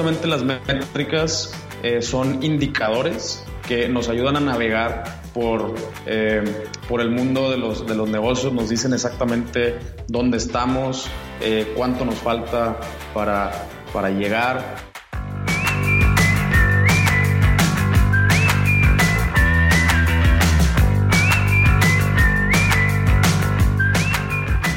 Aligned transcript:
justamente 0.00 0.28
las 0.28 0.42
métricas 0.42 1.52
eh, 1.82 2.00
son 2.00 2.42
indicadores 2.42 3.44
que 3.68 3.86
nos 3.86 4.08
ayudan 4.08 4.34
a 4.38 4.40
navegar 4.40 5.20
por, 5.34 5.74
eh, 6.06 6.42
por 6.88 7.02
el 7.02 7.10
mundo 7.10 7.50
de 7.50 7.58
los, 7.58 7.86
de 7.86 7.94
los 7.94 8.08
negocios, 8.08 8.50
nos 8.54 8.70
dicen 8.70 8.94
exactamente 8.94 9.78
dónde 10.08 10.38
estamos, 10.38 11.06
eh, 11.42 11.70
cuánto 11.76 12.06
nos 12.06 12.14
falta 12.14 12.80
para, 13.12 13.50
para 13.92 14.08
llegar. 14.08 14.76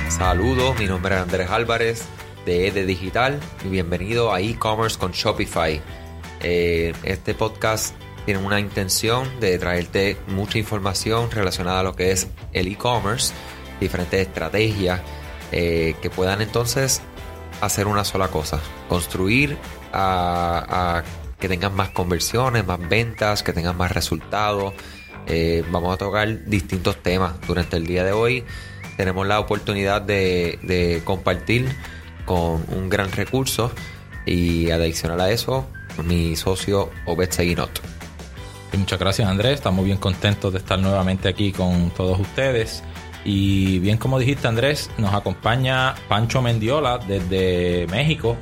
Saludos, 0.10 0.78
mi 0.78 0.86
nombre 0.88 1.16
es 1.16 1.22
Andrés 1.22 1.50
Álvarez 1.50 2.10
de 2.46 2.68
EDE 2.68 2.86
Digital 2.86 3.40
y 3.64 3.70
bienvenido 3.70 4.34
a 4.34 4.42
e-commerce 4.42 4.98
con 4.98 5.12
Shopify. 5.12 5.82
Eh, 6.42 6.94
este 7.04 7.34
podcast 7.34 7.96
tiene 8.26 8.42
una 8.42 8.60
intención 8.60 9.40
de 9.40 9.58
traerte 9.58 10.18
mucha 10.28 10.58
información 10.58 11.32
relacionada 11.32 11.82
a 11.82 11.84
lo 11.84 11.96
que 11.96 12.12
es 12.12 12.28
el 12.52 12.68
e-commerce, 12.68 13.34
diferentes 13.80 14.28
estrategias 14.28 15.02
eh, 15.52 15.96
que 16.02 16.10
puedan 16.10 16.42
entonces 16.42 17.02
hacer 17.62 17.88
una 17.88 18.04
sola 18.04 18.28
cosa, 18.28 18.60
construir 18.90 19.58
a, 19.94 21.04
que 21.40 21.48
tengan 21.48 21.76
más 21.76 21.90
conversiones, 21.90 22.66
más 22.66 22.80
ventas, 22.90 23.44
que 23.44 23.54
tengan 23.54 23.78
más 23.78 23.92
resultados. 23.92 24.74
Eh, 25.28 25.64
vamos 25.72 25.94
a 25.94 25.98
tocar 25.98 26.46
distintos 26.46 27.02
temas 27.02 27.36
durante 27.48 27.78
el 27.78 27.86
día 27.86 28.04
de 28.04 28.12
hoy. 28.12 28.44
Tenemos 28.98 29.26
la 29.26 29.40
oportunidad 29.40 30.02
de 30.02 31.02
compartir 31.06 31.74
con 32.26 32.64
un 32.70 32.90
gran 32.90 33.12
recurso 33.12 33.72
y 34.26 34.72
adicional 34.72 35.20
a 35.22 35.32
eso, 35.32 35.68
mi 36.04 36.36
socio 36.36 36.90
Obed 37.06 37.32
Seguinot. 37.32 37.82
Muchas 38.78 39.00
gracias 39.00 39.30
Andrés, 39.30 39.56
estamos 39.56 39.86
bien 39.86 39.98
contentos 39.98 40.52
de 40.52 40.60
estar 40.60 40.80
nuevamente 40.80 41.30
aquí 41.30 41.52
con 41.52 41.92
todos 41.92 42.20
ustedes. 42.20 42.84
Y 43.26 43.80
bien 43.80 43.98
como 43.98 44.20
dijiste 44.20 44.48
Andrés, 44.48 44.90
nos 44.98 45.14
acompaña 45.14 45.96
Pancho 46.08 46.42
Mendiola 46.42 46.98
desde 46.98 47.88
México. 47.88 48.36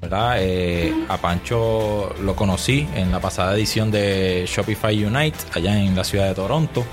¿verdad? 0.00 0.36
Eh, 0.40 0.92
a 1.08 1.16
Pancho 1.16 2.12
lo 2.20 2.34
conocí 2.34 2.88
en 2.96 3.12
la 3.12 3.20
pasada 3.20 3.54
edición 3.54 3.92
de 3.92 4.44
Shopify 4.48 5.04
Unite, 5.04 5.38
allá 5.54 5.78
en 5.78 5.94
la 5.94 6.02
ciudad 6.02 6.26
de 6.26 6.34
Toronto. 6.34 6.84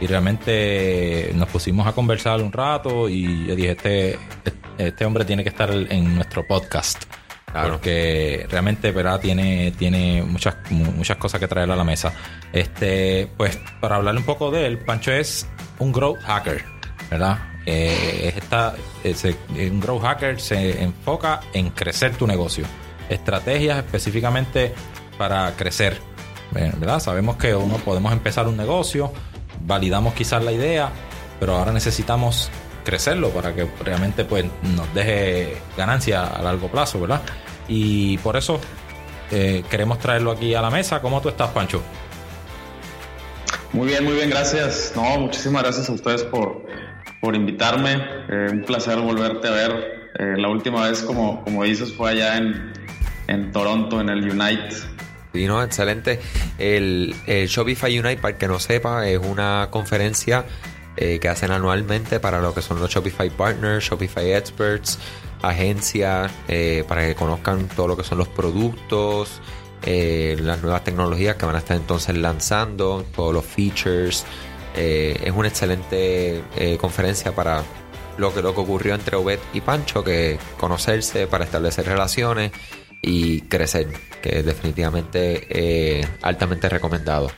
Y 0.00 0.06
realmente 0.06 1.30
nos 1.34 1.48
pusimos 1.48 1.86
a 1.86 1.92
conversar 1.92 2.42
un 2.42 2.52
rato 2.52 3.08
y 3.08 3.46
yo 3.46 3.54
dije, 3.54 3.70
este, 3.72 4.18
este 4.78 5.04
hombre 5.04 5.24
tiene 5.24 5.42
que 5.42 5.50
estar 5.50 5.70
en 5.70 6.14
nuestro 6.14 6.46
podcast. 6.46 7.04
Porque 7.62 8.46
realmente, 8.50 8.90
¿verdad? 8.90 9.20
Tiene, 9.20 9.72
tiene 9.78 10.24
muchas, 10.24 10.56
muchas 10.70 11.16
cosas 11.18 11.38
que 11.38 11.46
traer 11.46 11.70
a 11.70 11.76
la 11.76 11.84
mesa. 11.84 12.12
Este, 12.52 13.28
pues, 13.36 13.56
para 13.80 13.96
hablar 13.96 14.16
un 14.16 14.24
poco 14.24 14.50
de 14.50 14.66
él, 14.66 14.78
Pancho 14.78 15.12
es 15.12 15.46
un 15.78 15.92
growth 15.92 16.20
hacker, 16.22 16.64
¿verdad? 17.08 17.38
Eh, 17.64 18.34
esta, 18.36 18.74
un 19.48 19.80
growth 19.80 20.02
hacker 20.02 20.40
se 20.40 20.82
enfoca 20.82 21.40
en 21.52 21.70
crecer 21.70 22.16
tu 22.16 22.26
negocio. 22.26 22.64
Estrategias 23.08 23.78
específicamente 23.78 24.74
para 25.16 25.54
crecer, 25.54 25.96
¿verdad? 26.50 26.98
Sabemos 26.98 27.36
que 27.36 27.54
uno 27.54 27.76
podemos 27.76 28.12
empezar 28.12 28.48
un 28.48 28.56
negocio, 28.56 29.12
validamos 29.66 30.14
quizás 30.14 30.42
la 30.44 30.52
idea, 30.52 30.90
pero 31.40 31.56
ahora 31.56 31.72
necesitamos 31.72 32.50
crecerlo 32.84 33.30
para 33.30 33.54
que 33.54 33.66
realmente 33.82 34.24
pues 34.24 34.44
nos 34.76 34.92
deje 34.94 35.56
ganancia 35.76 36.26
a 36.26 36.42
largo 36.42 36.68
plazo, 36.68 37.00
¿verdad? 37.00 37.22
Y 37.66 38.18
por 38.18 38.36
eso 38.36 38.60
eh, 39.30 39.64
queremos 39.70 39.98
traerlo 39.98 40.30
aquí 40.30 40.54
a 40.54 40.60
la 40.60 40.70
mesa. 40.70 41.00
¿Cómo 41.00 41.20
tú 41.20 41.28
estás, 41.28 41.50
Pancho? 41.50 41.82
Muy 43.72 43.88
bien, 43.88 44.04
muy 44.04 44.14
bien, 44.14 44.30
gracias. 44.30 44.92
No, 44.94 45.18
muchísimas 45.18 45.62
gracias 45.62 45.88
a 45.88 45.92
ustedes 45.92 46.22
por, 46.24 46.64
por 47.20 47.34
invitarme. 47.34 47.94
Eh, 48.28 48.48
un 48.52 48.62
placer 48.62 48.98
volverte 48.98 49.48
a 49.48 49.50
ver. 49.50 50.10
Eh, 50.18 50.34
la 50.36 50.48
última 50.48 50.88
vez, 50.88 51.02
como, 51.02 51.42
como 51.42 51.64
dices, 51.64 51.92
fue 51.92 52.10
allá 52.12 52.36
en, 52.36 52.72
en 53.26 53.50
Toronto, 53.50 54.00
en 54.00 54.10
el 54.10 54.30
Unite. 54.30 54.76
Sí, 55.34 55.48
no, 55.48 55.60
excelente. 55.64 56.20
El, 56.58 57.12
el 57.26 57.48
Shopify 57.48 57.98
Unite, 57.98 58.22
para 58.22 58.38
que 58.38 58.46
no 58.46 58.60
sepa, 58.60 59.08
es 59.08 59.18
una 59.18 59.66
conferencia 59.68 60.44
eh, 60.96 61.18
que 61.18 61.28
hacen 61.28 61.50
anualmente 61.50 62.20
para 62.20 62.40
lo 62.40 62.54
que 62.54 62.62
son 62.62 62.78
los 62.78 62.88
Shopify 62.88 63.28
Partners, 63.30 63.84
Shopify 63.84 64.32
Experts, 64.32 64.96
agencias, 65.42 66.30
eh, 66.46 66.84
para 66.86 67.04
que 67.04 67.16
conozcan 67.16 67.66
todo 67.66 67.88
lo 67.88 67.96
que 67.96 68.04
son 68.04 68.18
los 68.18 68.28
productos, 68.28 69.40
eh, 69.82 70.36
las 70.40 70.62
nuevas 70.62 70.84
tecnologías 70.84 71.34
que 71.34 71.46
van 71.46 71.56
a 71.56 71.58
estar 71.58 71.76
entonces 71.76 72.16
lanzando, 72.16 73.04
todos 73.12 73.34
los 73.34 73.44
features. 73.44 74.24
es 74.76 75.32
una 75.32 75.48
excelente 75.48 76.42
conferencia 76.80 77.32
para 77.34 77.62
lo 78.18 78.32
que, 78.32 78.40
lo 78.40 78.54
que 78.54 78.60
ocurrió 78.60 78.94
entre 78.94 79.16
Obed 79.16 79.40
y 79.52 79.60
Pancho, 79.62 80.04
que 80.04 80.38
conocerse 80.58 81.26
para 81.26 81.44
establecer 81.44 81.86
relaciones 81.86 82.52
y 83.06 83.42
crecer, 83.42 83.88
que 84.22 84.42
definitivamente 84.42 86.08
altamente 86.22 86.68
recomendado. 86.68 87.30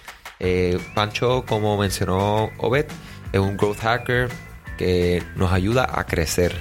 Pancho, 0.95 1.45
como 1.47 1.77
mencionó 1.77 2.51
Obed, 2.59 2.87
es 3.33 3.41
un 3.41 3.57
growth 3.57 3.79
hacker 3.79 4.29
que 4.77 5.23
nos 5.35 5.53
ayuda 5.53 5.89
a 5.93 6.05
crecer. 6.05 6.55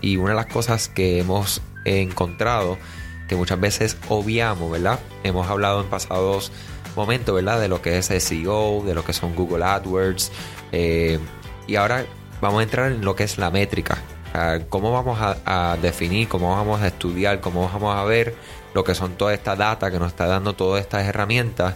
y 0.00 0.16
una 0.16 0.30
de 0.30 0.36
las 0.36 0.46
cosas 0.46 0.88
que 0.88 1.18
hemos 1.18 1.60
encontrado, 1.84 2.78
que 3.28 3.36
muchas 3.36 3.60
veces 3.60 3.96
obviamos, 4.08 4.70
¿verdad? 4.70 5.00
Hemos 5.24 5.48
hablado 5.48 5.80
en 5.82 5.88
pasados 5.88 6.52
momentos, 6.96 7.34
¿verdad? 7.34 7.60
De 7.60 7.68
lo 7.68 7.82
que 7.82 7.98
es 7.98 8.06
SEO, 8.06 8.82
de 8.84 8.94
lo 8.94 9.04
que 9.04 9.12
son 9.12 9.34
Google 9.34 9.64
AdWords. 9.64 10.30
Eh, 10.72 11.18
y 11.66 11.76
ahora 11.76 12.04
vamos 12.40 12.60
a 12.60 12.62
entrar 12.62 12.92
en 12.92 13.04
lo 13.04 13.14
que 13.16 13.24
es 13.24 13.38
la 13.38 13.50
métrica. 13.50 13.98
Cómo 14.68 14.92
vamos 14.92 15.18
a, 15.20 15.72
a, 15.72 15.76
definir, 15.76 16.28
cómo 16.28 16.54
vamos 16.56 16.80
a 16.80 16.88
estudiar, 16.88 17.40
cómo 17.40 17.68
vamos 17.68 17.96
a 17.96 18.04
ver 18.04 18.34
lo 18.74 18.84
que 18.84 18.94
son 18.94 19.12
toda 19.16 19.34
esta 19.34 19.56
data 19.56 19.90
que 19.90 19.98
nos 19.98 20.08
está 20.08 20.26
dando 20.26 20.54
todas 20.54 20.80
estas 20.80 21.06
herramientas. 21.06 21.74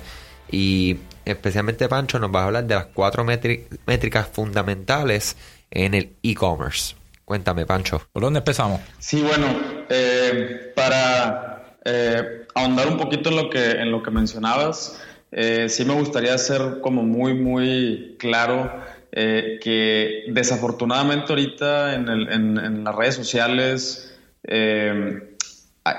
Y 0.50 0.98
especialmente 1.24 1.88
Pancho, 1.88 2.18
nos 2.18 2.34
va 2.34 2.42
a 2.42 2.44
hablar 2.46 2.64
de 2.64 2.74
las 2.74 2.86
cuatro 2.86 3.24
métricas 3.24 4.28
fundamentales 4.28 5.36
en 5.70 5.94
el 5.94 6.16
e-commerce. 6.22 6.94
Cuéntame, 7.24 7.66
Pancho. 7.66 8.00
¿Por 8.12 8.22
dónde 8.22 8.38
empezamos? 8.38 8.80
Sí, 9.00 9.20
bueno, 9.20 9.46
eh, 9.88 10.72
para 10.76 11.76
eh, 11.84 12.46
ahondar 12.54 12.86
un 12.86 12.96
poquito 12.96 13.30
en 13.30 13.36
lo 13.36 13.50
que, 13.50 13.72
en 13.72 13.90
lo 13.90 14.02
que 14.02 14.12
mencionabas, 14.12 15.02
eh, 15.32 15.68
sí 15.68 15.84
me 15.84 15.94
gustaría 15.94 16.38
ser 16.38 16.80
como 16.80 17.02
muy, 17.02 17.34
muy 17.34 18.14
claro 18.20 18.70
que 19.16 20.24
desafortunadamente 20.28 21.32
ahorita 21.32 21.94
en, 21.94 22.84
las 22.84 22.94
redes 22.94 23.14
sociales 23.14 24.14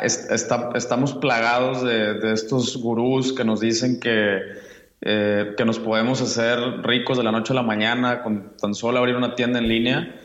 estamos 0.03 1.15
plagados 1.15 1.83
de 1.83 2.31
estos 2.31 2.77
gurús 2.77 3.33
que 3.33 3.43
nos 3.43 3.59
dicen 3.59 3.99
que 3.99 4.41
eh, 5.01 5.53
que 5.55 5.63
nos 5.63 5.77
podemos 5.77 6.21
hacer 6.21 6.59
ricos 6.81 7.19
de 7.19 7.23
la 7.23 7.31
noche 7.31 7.53
a 7.53 7.55
la 7.55 7.61
mañana 7.61 8.23
con 8.23 8.57
tan 8.59 8.73
solo 8.73 8.97
abrir 8.97 9.15
una 9.15 9.35
tienda 9.35 9.59
en 9.59 9.67
línea. 9.67 10.15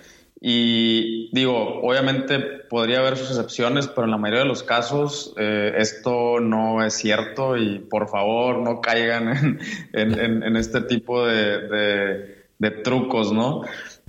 Y 0.41 1.31
digo, 1.33 1.81
obviamente 1.83 2.41
podría 2.41 3.01
haber 3.01 3.17
sus 3.17 3.29
excepciones, 3.29 3.87
pero 3.87 4.07
en 4.07 4.11
la 4.11 4.17
mayoría 4.17 4.43
de 4.43 4.49
los 4.49 4.63
casos 4.63 5.35
eh, 5.39 5.75
esto 5.77 6.41
no 6.41 6.85
es 6.85 6.95
cierto 6.95 7.57
y 7.57 7.81
por 7.81 8.09
favor 8.09 8.59
no 8.59 8.81
caigan 8.81 9.61
en, 9.93 10.57
este 10.57 10.81
tipo 10.81 11.25
de, 11.27 12.42
trucos, 12.71 13.33
¿no? 13.33 13.63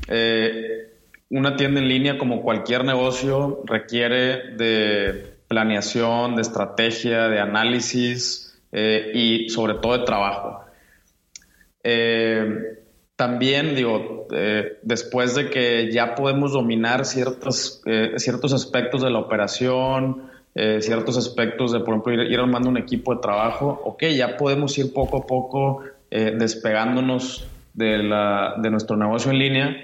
Eh, 0.08 0.90
una 1.30 1.56
tienda 1.56 1.80
en 1.80 1.88
línea, 1.88 2.18
como 2.18 2.42
cualquier 2.42 2.86
negocio, 2.86 3.64
requiere 3.66 4.56
de 4.56 5.34
planeación, 5.48 6.36
de 6.36 6.42
estrategia, 6.44 7.28
de 7.28 7.40
análisis, 7.40 8.62
eh, 8.72 9.12
y 9.14 9.50
sobre 9.50 9.76
todo 9.76 9.98
de 9.98 10.06
trabajo. 10.06 10.64
Eh, 11.84 12.80
también 13.16 13.76
digo, 13.76 14.28
después 14.82 15.36
de 15.36 15.50
que 15.50 15.92
ya 15.92 16.16
podemos 16.16 16.52
dominar 16.54 17.06
ciertos, 17.06 17.82
ciertos 18.18 18.54
aspectos 18.54 19.04
de 19.04 19.12
la 19.12 19.20
operación, 19.20 20.32
ciertos 20.80 21.16
aspectos 21.18 21.72
de, 21.72 21.80
por 21.82 21.90
ejemplo, 21.90 22.24
ir, 22.24 22.40
armando 22.40 22.70
un 22.70 22.78
equipo 22.78 23.14
de 23.14 23.22
trabajo, 23.22 23.80
ok, 23.86 24.06
ya 24.06 24.36
podemos 24.36 24.76
ir 24.80 24.92
poco 24.94 25.18
a 25.18 25.28
poco 25.28 25.84
despegándonos 26.10 27.48
de, 27.74 27.98
la, 28.00 28.56
de 28.58 28.70
nuestro 28.70 28.98
negocio 28.98 29.32
en 29.32 29.40
línea 29.40 29.76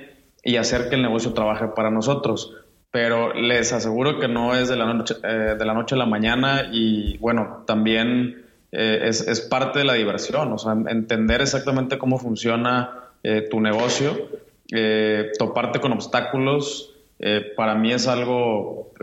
y 0.44 0.58
hacer 0.58 0.90
que 0.90 0.96
el 0.96 1.02
negocio 1.02 1.34
trabaje 1.34 1.68
para 1.76 1.90
nosotros. 1.90 2.56
Pero 2.92 3.34
les 3.34 3.72
aseguro 3.72 4.20
que 4.20 4.28
no 4.28 4.56
es 4.56 4.68
de 4.68 4.76
la 4.76 4.92
noche, 4.94 5.16
de 5.22 5.66
la 5.66 5.74
noche 5.74 5.96
a 5.96 5.98
la 5.98 6.06
mañana 6.06 6.70
y 6.72 7.18
bueno, 7.20 7.64
también 7.68 8.46
eh, 8.72 9.02
es, 9.04 9.42
parte 9.42 9.80
de 9.80 9.86
la 9.86 9.94
diversión, 9.94 10.52
o 10.52 10.58
sea, 10.58 10.74
entender 10.74 11.42
exactamente 11.42 12.00
cómo 12.00 12.18
funciona 12.18 13.12
eh, 13.22 13.48
tu 13.50 13.62
negocio, 13.62 14.30
eh, 14.72 15.32
toparte 15.38 15.80
con 15.80 15.92
obstáculos, 15.92 16.96
para 17.58 17.76
mí 17.76 17.92
es 17.92 18.08
algo 18.08 18.94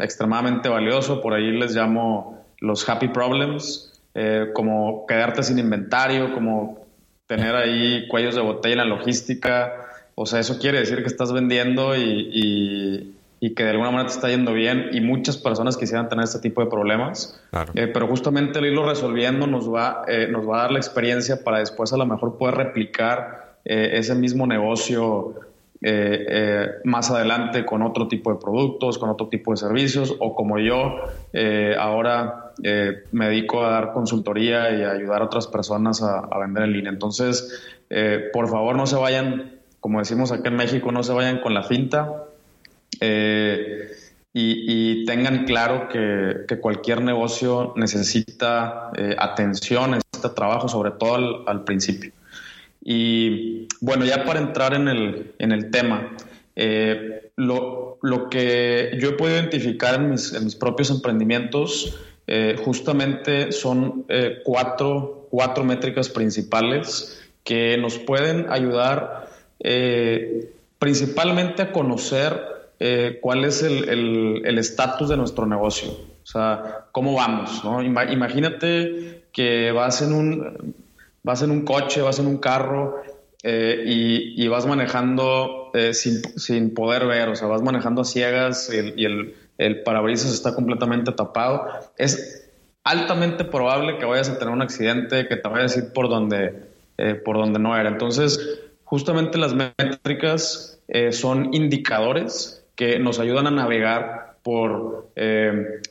extremadamente 0.00 0.68
valioso, 0.68 1.20
por 1.20 1.34
ahí 1.34 1.52
les 1.52 1.72
llamo 1.72 2.44
los 2.60 2.88
happy 2.88 3.08
problems, 3.08 3.92
eh, 4.14 4.50
como 4.54 5.06
quedarte 5.06 5.42
sin 5.42 5.58
inventario, 5.58 6.32
como 6.32 6.83
tener 7.26 7.54
ahí 7.54 8.06
cuellos 8.08 8.34
de 8.34 8.40
botella 8.40 8.82
en 8.82 8.88
la 8.88 8.96
logística. 8.96 9.72
O 10.14 10.26
sea, 10.26 10.40
eso 10.40 10.58
quiere 10.58 10.80
decir 10.80 10.98
que 10.98 11.08
estás 11.08 11.32
vendiendo 11.32 11.96
y, 11.96 13.12
que 13.54 13.62
de 13.62 13.70
alguna 13.70 13.90
manera 13.90 14.08
te 14.08 14.14
está 14.14 14.28
yendo 14.30 14.54
bien 14.54 14.88
y 14.92 15.02
muchas 15.02 15.36
personas 15.36 15.76
quisieran 15.76 16.08
tener 16.08 16.24
este 16.24 16.38
tipo 16.38 16.62
de 16.62 16.70
problemas. 16.70 17.38
Eh, 17.74 17.88
pero 17.88 18.06
justamente 18.06 18.58
el 18.58 18.66
irlo 18.66 18.88
resolviendo 18.88 19.46
nos 19.46 19.72
va, 19.72 20.04
eh, 20.08 20.28
nos 20.30 20.48
va 20.48 20.58
a 20.58 20.62
dar 20.62 20.72
la 20.72 20.78
experiencia 20.78 21.44
para 21.44 21.58
después 21.58 21.92
a 21.92 21.98
lo 21.98 22.06
mejor 22.06 22.38
poder 22.38 22.54
replicar 22.54 23.58
ese 23.66 24.14
mismo 24.14 24.46
negocio 24.46 25.34
eh, 25.86 26.26
eh, 26.30 26.68
más 26.84 27.10
adelante 27.10 27.66
con 27.66 27.82
otro 27.82 28.08
tipo 28.08 28.32
de 28.32 28.40
productos, 28.40 28.96
con 28.96 29.10
otro 29.10 29.28
tipo 29.28 29.50
de 29.50 29.58
servicios, 29.58 30.16
o 30.18 30.34
como 30.34 30.58
yo 30.58 30.94
eh, 31.34 31.76
ahora 31.78 32.52
me 33.12 33.28
dedico 33.28 33.62
a 33.62 33.68
dar 33.68 33.92
consultoría 33.92 34.70
y 34.70 34.82
a 34.82 34.92
ayudar 34.92 35.20
a 35.20 35.26
otras 35.26 35.46
personas 35.46 36.02
a, 36.02 36.38
vender 36.38 36.62
en 36.62 36.72
línea. 36.72 36.90
Entonces, 36.90 37.66
por 38.32 38.48
favor, 38.48 38.76
no 38.76 38.86
se 38.86 38.96
vayan, 38.96 39.56
como 39.80 39.98
decimos 39.98 40.32
aquí 40.32 40.48
en 40.48 40.56
México, 40.56 40.90
no 40.90 41.02
se 41.02 41.12
vayan 41.12 41.40
con 41.40 41.52
la 41.52 41.64
finta. 41.64 42.28
Y, 44.32 45.04
tengan 45.04 45.44
claro 45.44 45.88
que, 45.88 46.58
cualquier 46.60 47.02
negocio 47.02 47.74
necesita 47.76 48.90
atención, 49.18 49.90
necesita 49.90 50.34
trabajo, 50.34 50.68
sobre 50.68 50.92
todo 50.92 51.46
al 51.46 51.64
principio. 51.64 52.12
Y 52.84 53.66
bueno, 53.80 54.04
ya 54.04 54.24
para 54.24 54.40
entrar 54.40 54.74
en 54.74 54.88
el, 54.88 55.32
en 55.38 55.52
el 55.52 55.70
tema, 55.70 56.14
eh, 56.54 57.30
lo, 57.36 57.98
lo, 58.02 58.28
que 58.28 58.96
yo 59.00 59.08
he 59.08 59.12
podido 59.12 59.38
identificar 59.38 59.94
en 59.94 60.10
mis, 60.10 60.34
en 60.34 60.44
mis 60.44 60.54
propios 60.54 60.90
emprendimientos 60.90 61.98
eh, 62.26 62.56
justamente 62.62 63.52
son 63.52 64.04
eh, 64.08 64.42
cuatro, 64.44 65.26
cuatro 65.30 65.64
métricas 65.64 66.10
principales 66.10 67.22
que 67.42 67.76
nos 67.78 67.98
pueden 67.98 68.46
ayudar 68.50 69.24
principalmente 70.78 71.62
a 71.62 71.72
conocer 71.72 72.38
cuál 73.22 73.46
es 73.46 73.62
el 73.62 74.58
estatus 74.58 75.08
de 75.08 75.16
nuestro 75.16 75.46
negocio. 75.46 75.90
O 75.90 76.26
sea, 76.26 76.86
cómo 76.92 77.14
vamos, 77.14 77.64
¿no? 77.64 77.82
Imagínate 77.82 79.24
que 79.32 79.72
vas 79.72 80.02
en 80.02 80.12
un, 80.12 80.74
vas 81.24 81.42
en 81.42 81.50
un 81.50 81.64
coche, 81.64 82.00
vas 82.02 82.20
en 82.20 82.28
un 82.28 82.38
carro 82.38 83.02
eh, 83.42 83.82
y, 83.84 84.46
vas 84.48 84.64
manejando 84.66 85.70
eh, 85.74 85.92
sin, 85.92 86.74
poder 86.74 87.06
ver, 87.06 87.28
o 87.28 87.36
sea, 87.36 87.48
vas 87.48 87.62
manejando 87.62 88.02
a 88.02 88.04
ciegas 88.04 88.72
y 88.72 89.04
el, 89.04 89.34
el, 89.58 89.82
parabrisas 89.82 90.32
está 90.32 90.54
completamente 90.54 91.12
tapado. 91.12 91.66
Es 91.98 92.50
altamente 92.84 93.44
probable 93.44 93.98
que 93.98 94.04
vayas 94.04 94.28
a 94.28 94.38
tener 94.38 94.52
un 94.52 94.62
accidente, 94.62 95.26
que 95.26 95.36
te 95.36 95.48
vayas 95.48 95.76
a 95.76 95.80
ir 95.80 95.92
por 95.92 96.08
donde, 96.08 96.68
eh, 96.98 97.14
por 97.14 97.36
donde 97.36 97.58
no 97.58 97.76
era. 97.76 97.88
Entonces, 97.88 98.60
justamente 98.84 99.38
las 99.38 99.54
métricas 99.54 100.80
son 101.12 101.54
indicadores 101.54 102.62
que 102.76 102.98
nos 102.98 103.18
ayudan 103.18 103.46
a 103.46 103.50
navegar 103.50 104.36
por, 104.42 105.08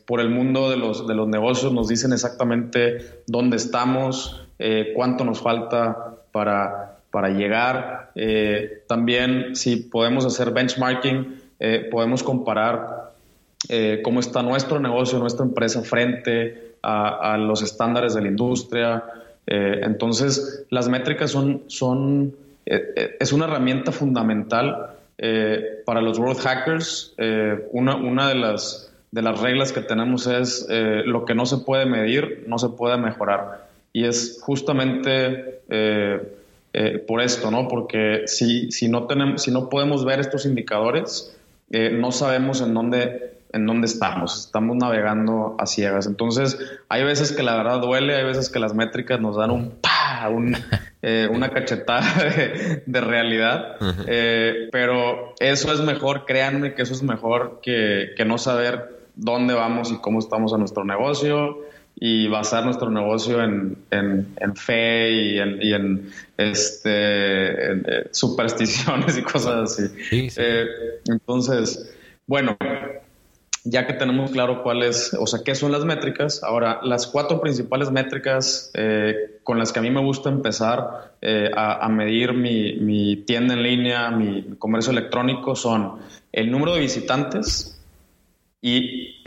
por 0.06 0.20
el 0.20 0.30
mundo 0.30 0.70
de 0.70 0.78
los, 0.78 1.08
de 1.08 1.16
los 1.16 1.28
negocios, 1.28 1.74
nos 1.74 1.88
dicen 1.88 2.14
exactamente 2.14 3.24
dónde 3.26 3.58
estamos, 3.58 4.43
eh, 4.66 4.94
cuánto 4.96 5.26
nos 5.26 5.42
falta 5.42 6.16
para, 6.32 7.00
para 7.12 7.28
llegar. 7.32 8.12
Eh, 8.16 8.84
también 8.88 9.58
si 9.58 9.76
podemos 9.76 10.26
hacer 10.26 10.52
benchmarking, 10.52 11.42
eh, 11.60 11.90
podemos 11.92 12.24
comparar 12.24 13.12
cómo 14.04 14.20
está 14.22 14.42
nuestro 14.42 14.80
negocio, 14.80 15.20
nuestra 15.20 15.46
empresa 15.46 15.82
frente 15.84 16.76
a, 16.82 17.38
los 17.38 17.62
estándares 17.62 18.14
de 18.14 18.22
la 18.22 18.28
industria. 18.28 19.04
entonces, 19.46 20.66
las 20.70 20.90
métricas 20.90 21.32
son, 21.32 21.64
son 21.68 22.36
es 22.66 23.32
una 23.32 23.46
herramienta 23.46 23.94
fundamental 23.94 24.98
para 25.86 26.02
los 26.02 26.20
world 26.20 26.40
hackers. 26.40 27.16
una, 27.72 27.96
una 27.96 28.28
de 28.28 28.36
las 28.36 28.92
de 29.12 29.22
las 29.22 29.40
reglas 29.40 29.72
que 29.72 29.80
tenemos 29.80 30.28
es 30.28 30.68
lo 30.70 31.24
que 31.24 31.34
no 31.34 31.46
se 31.46 31.60
puede 31.60 31.86
medir, 31.86 32.44
no 32.48 32.58
se 32.58 32.68
puede 32.68 32.98
mejorar. 32.98 33.63
Y 33.94 34.06
es 34.06 34.40
justamente 34.42 35.62
eh, 35.70 36.36
eh, 36.74 36.98
por 37.08 37.22
esto, 37.22 37.52
¿no? 37.52 37.68
Porque 37.68 38.24
si, 38.26 38.72
si, 38.72 38.90
no 38.90 39.06
tenemos, 39.06 39.44
si 39.44 39.52
no 39.52 39.70
podemos 39.70 40.04
ver 40.04 40.20
estos 40.20 40.48
indicadores, 40.48 41.38
eh, 41.70 41.92
no 41.92 42.12
sabemos 42.12 42.62
en 42.62 42.74
dónde, 42.74 43.36
en 43.52 43.68
dónde 43.68 43.86
estamos. 43.86 44.48
Estamos 44.48 44.78
navegando 44.78 45.56
a 45.60 45.68
ciegas. 45.68 46.08
Entonces, 46.08 46.58
hay 46.90 47.04
veces 47.04 47.34
que 47.34 47.44
la 47.44 47.56
verdad 47.56 47.82
duele, 47.82 48.16
hay 48.16 48.24
veces 48.24 48.50
que 48.50 48.58
las 48.58 48.74
métricas 48.74 49.22
nos 49.22 49.36
dan 49.36 49.52
un 49.52 49.70
pa, 49.80 50.28
una 51.30 51.50
cachetada 51.52 52.82
de, 52.88 53.02
realidad. 53.02 53.76
pero 54.72 55.36
eso 55.40 55.72
es 55.72 55.82
mejor, 55.82 56.26
créanme 56.26 56.74
que 56.74 56.82
eso 56.82 56.94
es 56.94 57.04
mejor 57.04 57.60
que, 57.62 58.14
que 58.18 58.26
no 58.26 58.40
saber 58.40 59.04
dónde 59.16 59.54
vamos 59.54 59.92
y 59.92 59.98
cómo 59.98 60.18
estamos 60.18 60.52
en 60.54 60.60
nuestro 60.60 60.84
negocio 60.84 61.60
y 61.96 62.28
basar 62.28 62.66
nuestro 62.66 62.90
negocio 62.90 63.44
en, 63.44 63.78
en, 63.92 64.56
fe 64.56 65.12
y 65.12 65.40
en, 65.40 65.62
y 65.62 65.74
en 65.74 66.12
este, 66.38 67.72
eh, 67.74 68.08
supersticiones 68.12 69.18
y 69.18 69.22
cosas 69.22 69.72
así. 69.72 69.84
Eh, 70.12 70.66
entonces, 71.08 71.96
bueno, 72.26 72.58
ya 73.64 73.88
que 73.88 73.94
tenemos 73.94 74.32
claro 74.32 74.64
cuáles, 74.64 75.14
o 75.14 75.28
sea, 75.28 75.42
qué 75.46 75.56
son 75.56 75.72
las 75.72 75.86
métricas, 75.86 76.44
ahora 76.44 76.80
las 76.84 77.08
cuatro 77.08 77.40
principales 77.40 77.92
métricas 77.92 78.72
eh, 78.74 79.40
con 79.44 79.60
las 79.60 79.72
que 79.72 79.80
a 79.80 79.82
mí 79.82 79.92
me 79.92 80.02
gusta 80.02 80.30
empezar 80.30 81.14
a, 81.56 81.86
a, 81.86 81.90
medir 81.90 82.34
mi, 82.34 82.74
mi, 82.74 83.18
tienda 83.18 83.54
en 83.54 83.64
línea, 83.64 84.10
mi 84.10 84.56
comercio 84.60 84.92
electrónico 84.92 85.56
son 85.56 86.00
el 86.34 86.52
número 86.52 86.74
de 86.74 86.82
visitantes 86.82 87.80
y 88.62 89.22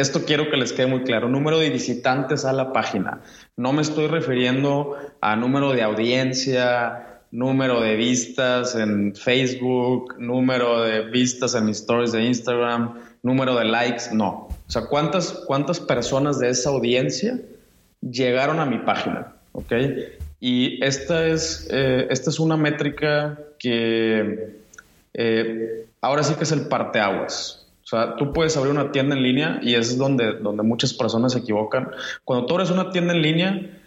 esto 0.00 0.24
quiero 0.24 0.50
que 0.50 0.56
les 0.56 0.72
quede 0.72 0.86
muy 0.86 1.02
claro. 1.02 1.28
Número 1.28 1.58
de 1.58 1.70
visitantes 1.70 2.44
a 2.44 2.52
la 2.52 2.72
página. 2.72 3.20
No 3.56 3.72
me 3.72 3.82
estoy 3.82 4.06
refiriendo 4.06 4.96
a 5.20 5.36
número 5.36 5.72
de 5.72 5.82
audiencia, 5.82 7.20
número 7.30 7.80
de 7.80 7.96
vistas 7.96 8.74
en 8.74 9.14
Facebook, 9.14 10.16
número 10.18 10.82
de 10.82 11.02
vistas 11.02 11.54
en 11.54 11.68
stories 11.70 12.12
de 12.12 12.24
Instagram, 12.24 12.94
número 13.22 13.56
de 13.56 13.64
likes. 13.64 14.04
No. 14.12 14.48
O 14.48 14.70
sea, 14.70 14.82
¿cuántas, 14.86 15.32
cuántas 15.46 15.80
personas 15.80 16.38
de 16.38 16.50
esa 16.50 16.70
audiencia 16.70 17.38
llegaron 18.00 18.60
a 18.60 18.66
mi 18.66 18.78
página? 18.78 19.34
¿Ok? 19.52 19.72
Y 20.40 20.82
esta 20.84 21.26
es, 21.26 21.66
eh, 21.70 22.06
esta 22.10 22.30
es 22.30 22.38
una 22.38 22.56
métrica 22.56 23.38
que 23.58 24.58
eh, 25.14 25.86
ahora 26.00 26.22
sí 26.22 26.34
que 26.34 26.44
es 26.44 26.52
el 26.52 26.68
parteaguas. 26.68 27.57
O 27.88 27.96
sea, 27.96 28.16
tú 28.16 28.34
puedes 28.34 28.54
abrir 28.58 28.70
una 28.70 28.92
tienda 28.92 29.16
en 29.16 29.22
línea 29.22 29.60
y 29.62 29.74
es 29.74 29.96
donde, 29.96 30.34
donde 30.34 30.62
muchas 30.62 30.92
personas 30.92 31.32
se 31.32 31.38
equivocan. 31.38 31.88
Cuando 32.22 32.44
tú 32.44 32.56
eres 32.56 32.70
una 32.70 32.90
tienda 32.90 33.14
en 33.14 33.22
línea, 33.22 33.80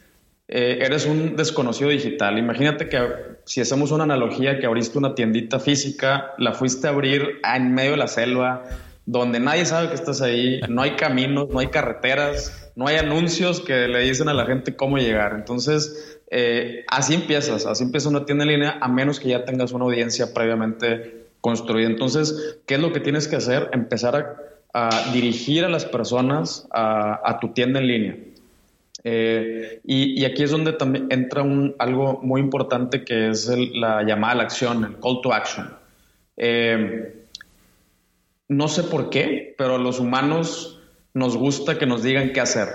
eh, 0.47 0.79
eres 0.81 1.05
un 1.05 1.35
desconocido 1.35 1.91
digital. 1.91 2.39
Imagínate 2.39 2.89
que 2.89 2.99
si 3.45 3.61
hacemos 3.61 3.91
una 3.91 4.05
analogía 4.05 4.57
que 4.57 4.65
abriste 4.65 4.97
una 4.97 5.13
tiendita 5.13 5.59
física, 5.59 6.31
la 6.39 6.53
fuiste 6.53 6.87
a 6.87 6.89
abrir 6.89 7.41
en 7.43 7.75
medio 7.75 7.91
de 7.91 7.97
la 7.97 8.07
selva, 8.07 8.63
donde 9.05 9.39
nadie 9.39 9.65
sabe 9.65 9.89
que 9.89 9.93
estás 9.93 10.23
ahí, 10.23 10.61
no 10.67 10.81
hay 10.81 10.95
caminos, 10.95 11.49
no 11.51 11.59
hay 11.59 11.67
carreteras, 11.67 12.71
no 12.75 12.87
hay 12.87 12.95
anuncios 12.95 13.61
que 13.61 13.87
le 13.87 13.99
dicen 13.99 14.29
a 14.29 14.33
la 14.33 14.47
gente 14.47 14.75
cómo 14.75 14.97
llegar. 14.97 15.33
Entonces, 15.35 16.19
eh, 16.31 16.85
así 16.87 17.13
empiezas, 17.13 17.67
así 17.67 17.83
empieza 17.83 18.09
una 18.09 18.25
tienda 18.25 18.45
en 18.45 18.49
línea, 18.49 18.79
a 18.81 18.87
menos 18.87 19.19
que 19.19 19.29
ya 19.29 19.45
tengas 19.45 19.73
una 19.73 19.85
audiencia 19.85 20.33
previamente 20.33 21.20
construir. 21.41 21.87
Entonces, 21.87 22.59
¿qué 22.65 22.75
es 22.75 22.79
lo 22.79 22.93
que 22.93 22.99
tienes 22.99 23.27
que 23.27 23.35
hacer? 23.35 23.69
Empezar 23.73 24.37
a, 24.73 25.11
dirigir 25.11 25.65
a 25.65 25.69
las 25.69 25.83
personas 25.83 26.65
a, 26.71 27.37
tu 27.41 27.49
tienda 27.49 27.79
en 27.79 27.87
línea. 27.87 28.17
Eh, 29.03 29.81
y, 29.83 30.23
aquí 30.23 30.43
es 30.43 30.51
donde 30.51 30.73
también 30.73 31.07
entra 31.09 31.41
un, 31.41 31.75
algo 31.79 32.21
muy 32.23 32.39
importante 32.39 33.03
que 33.03 33.29
es 33.29 33.51
la 33.73 34.03
llamada 34.03 34.33
a 34.33 34.35
la 34.37 34.43
acción, 34.43 34.85
el 34.85 34.99
call 34.99 35.19
to 35.21 35.33
action. 35.33 35.73
Eh, 36.37 37.25
no 38.47 38.67
sé 38.67 38.83
por 38.83 39.09
qué, 39.09 39.55
pero 39.57 39.75
a 39.75 39.77
los 39.77 39.99
humanos 39.99 40.79
nos 41.13 41.35
gusta 41.35 41.77
que 41.77 41.85
nos 41.85 42.03
digan 42.03 42.31
qué 42.31 42.41
hacer, 42.41 42.67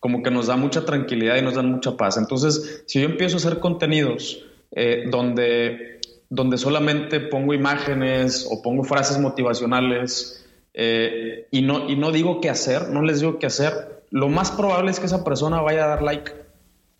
como 0.00 0.22
que 0.22 0.30
nos 0.30 0.46
da 0.46 0.56
mucha 0.56 0.84
tranquilidad 0.84 1.36
y 1.36 1.42
nos 1.42 1.54
dan 1.54 1.70
mucha 1.70 1.96
paz. 1.96 2.16
Entonces, 2.16 2.84
si 2.86 3.00
yo 3.00 3.06
empiezo 3.06 3.36
a 3.36 3.38
hacer 3.38 3.60
contenidos 3.60 4.44
eh, 4.72 5.04
donde 5.10 5.97
donde 6.30 6.58
solamente 6.58 7.20
pongo 7.20 7.54
imágenes 7.54 8.46
o 8.50 8.62
pongo 8.62 8.84
frases 8.84 9.18
motivacionales 9.18 10.46
eh, 10.74 11.48
y, 11.50 11.62
no, 11.62 11.88
y 11.88 11.96
no 11.96 12.12
digo 12.12 12.40
qué 12.40 12.50
hacer, 12.50 12.88
no 12.90 13.02
les 13.02 13.20
digo 13.20 13.38
qué 13.38 13.46
hacer, 13.46 14.04
lo 14.10 14.28
más 14.28 14.50
probable 14.50 14.90
es 14.90 15.00
que 15.00 15.06
esa 15.06 15.24
persona 15.24 15.60
vaya 15.60 15.84
a 15.84 15.88
dar 15.88 16.02
like 16.02 16.32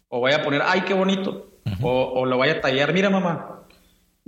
o 0.09 0.21
vaya 0.21 0.39
a 0.39 0.43
poner, 0.43 0.63
ay, 0.65 0.83
qué 0.83 0.95
bonito, 0.95 1.51
o, 1.83 2.25
lo 2.25 2.39
vaya 2.39 2.55
a 2.55 2.61
tallar, 2.61 2.95
mira 2.95 3.11
mamá. 3.11 3.63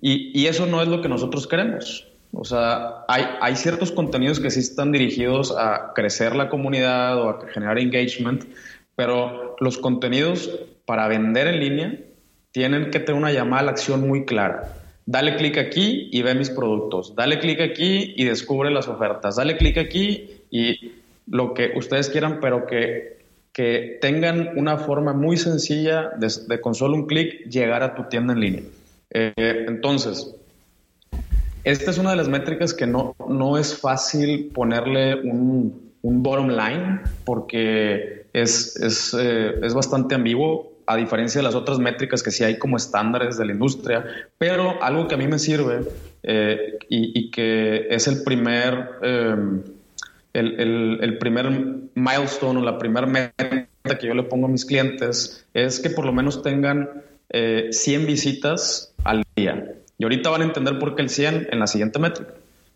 Y, 0.01 0.39
y, 0.39 0.47
eso 0.47 0.67
no 0.67 0.83
es 0.83 0.89
lo 0.89 1.01
que 1.03 1.09
nosotros 1.09 1.47
queremos. 1.47 2.07
O 2.33 2.45
sea, 2.45 3.05
hay, 3.09 3.25
hay 3.41 3.57
ciertos 3.57 3.93
contenidos 3.93 4.41
que 4.41 4.51
sí 4.51 4.61
están 4.61 4.93
dirigidos 4.93 5.55
a 5.57 5.93
crecer 5.95 6.37
la 6.37 6.49
comunidad 6.49 7.19
o 7.19 7.31
a 7.31 7.49
generar 7.49 7.79
engagement, 7.79 8.45
pero 8.95 9.57
los 9.59 9.79
contenidos 9.79 10.51
para 10.87 11.09
vender 11.09 11.49
en 11.49 11.61
línea 11.61 11.99
tienen 12.53 12.91
que 12.91 13.01
tener 13.01 13.21
una 13.21 13.33
llamada 13.33 13.63
a 13.63 13.65
la 13.65 13.71
acción 13.73 14.07
muy 14.07 14.25
clara. 14.25 14.80
Dale 15.11 15.35
clic 15.35 15.59
aquí 15.59 16.09
y 16.13 16.23
ve 16.23 16.37
mis 16.37 16.51
productos. 16.51 17.17
Dale 17.17 17.41
clic 17.41 17.61
aquí 17.61 18.15
y 18.17 18.27
descubre 18.27 18.71
las 18.71 18.87
ofertas. 18.87 19.35
Dale 19.35 19.57
clic 19.57 19.77
aquí 19.77 20.43
y 20.53 20.93
lo 21.27 21.53
que 21.53 21.73
ustedes 21.75 22.09
quieran, 22.11 22.39
pero 22.41 22.65
que, 22.65 23.19
que 23.53 23.99
tengan 24.01 24.57
una 24.57 24.77
forma 24.77 25.13
muy 25.13 25.37
sencilla 25.37 26.11
de, 26.17 26.61
con 26.61 26.77
solo 26.77 26.95
un 26.95 27.09
clic 27.09 27.49
llegar 27.49 27.83
a 27.83 27.97
tu 27.97 28.05
tienda 28.05 28.35
en 28.35 28.41
línea. 28.41 28.63
Eh, 29.11 29.65
entonces, 29.67 30.33
esta 31.65 31.91
es 31.91 31.99
una 31.99 32.11
de 32.11 32.17
las 32.17 32.29
métricas 32.29 32.73
que 32.73 32.87
no, 32.87 33.17
no 33.29 33.59
es 33.59 33.77
fácil 33.77 34.53
ponerle 34.55 35.17
un, 35.17 35.91
un 36.03 36.23
bottom 36.23 36.51
line 36.51 37.01
porque 37.25 38.27
es, 38.33 38.77
es, 38.77 39.17
eh, 39.19 39.55
es, 39.61 39.75
bastante 39.75 40.15
ambiguo, 40.15 40.70
a 40.91 40.97
diferencia 40.97 41.39
de 41.39 41.45
las 41.45 41.55
otras 41.55 41.79
métricas 41.79 42.21
que 42.21 42.33
sí 42.33 42.43
hay 42.43 42.59
como 42.59 42.77
estándares 42.77 43.39
de 43.39 43.45
la 43.45 43.53
industria, 43.53 44.05
pero 44.39 44.83
algo 44.83 45.07
que 45.07 45.15
a 45.15 45.19
mí 45.19 45.29
me 45.29 45.39
sirve 45.39 45.83
eh, 46.25 46.79
y, 46.89 47.31
que 47.31 47.87
es 47.91 48.09
el 48.09 48.25
primer, 48.25 48.89
em, 49.01 49.63
el, 50.33 51.17
primer 51.21 51.49
milestone 51.95 52.59
o 52.59 52.63
la 52.65 52.77
primera 52.77 53.07
meta 53.07 53.69
que 54.01 54.09
yo 54.09 54.15
le 54.15 54.25
pongo 54.25 54.47
a 54.47 54.51
mis 54.51 54.65
clientes 54.65 55.47
es 55.55 55.79
que 55.79 55.91
por 55.91 56.05
lo 56.05 56.13
menos 56.13 56.43
tengan 56.43 56.89
100 57.31 57.31
eh, 57.31 58.05
visitas 58.05 58.93
al 59.05 59.23
día. 59.37 59.73
Y 59.97 60.03
ahorita 60.03 60.29
van 60.31 60.43
a 60.43 60.45
entender 60.47 60.81
por 60.81 60.97
qué 60.97 61.03
el 61.03 61.09
100 61.09 61.51
en 61.53 61.59
la 61.61 61.69
siguiente 61.69 62.01
métrica. 62.01 62.35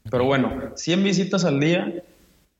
Pero 0.08 0.24
bueno, 0.24 0.70
100 0.76 1.02
visitas 1.02 1.44
al 1.44 1.58
día 1.58 1.92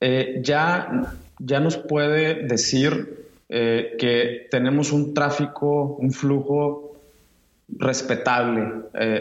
eh, 0.01 0.41
ya, 0.43 1.15
ya 1.39 1.61
nos 1.61 1.77
puede 1.77 2.43
decir 2.49 3.24
eh, 3.57 3.95
que 3.99 4.49
tenemos 4.51 4.91
un 4.91 5.15
tráfico, 5.15 5.97
un 5.99 6.11
flujo 6.11 6.97
respetable 7.69 8.63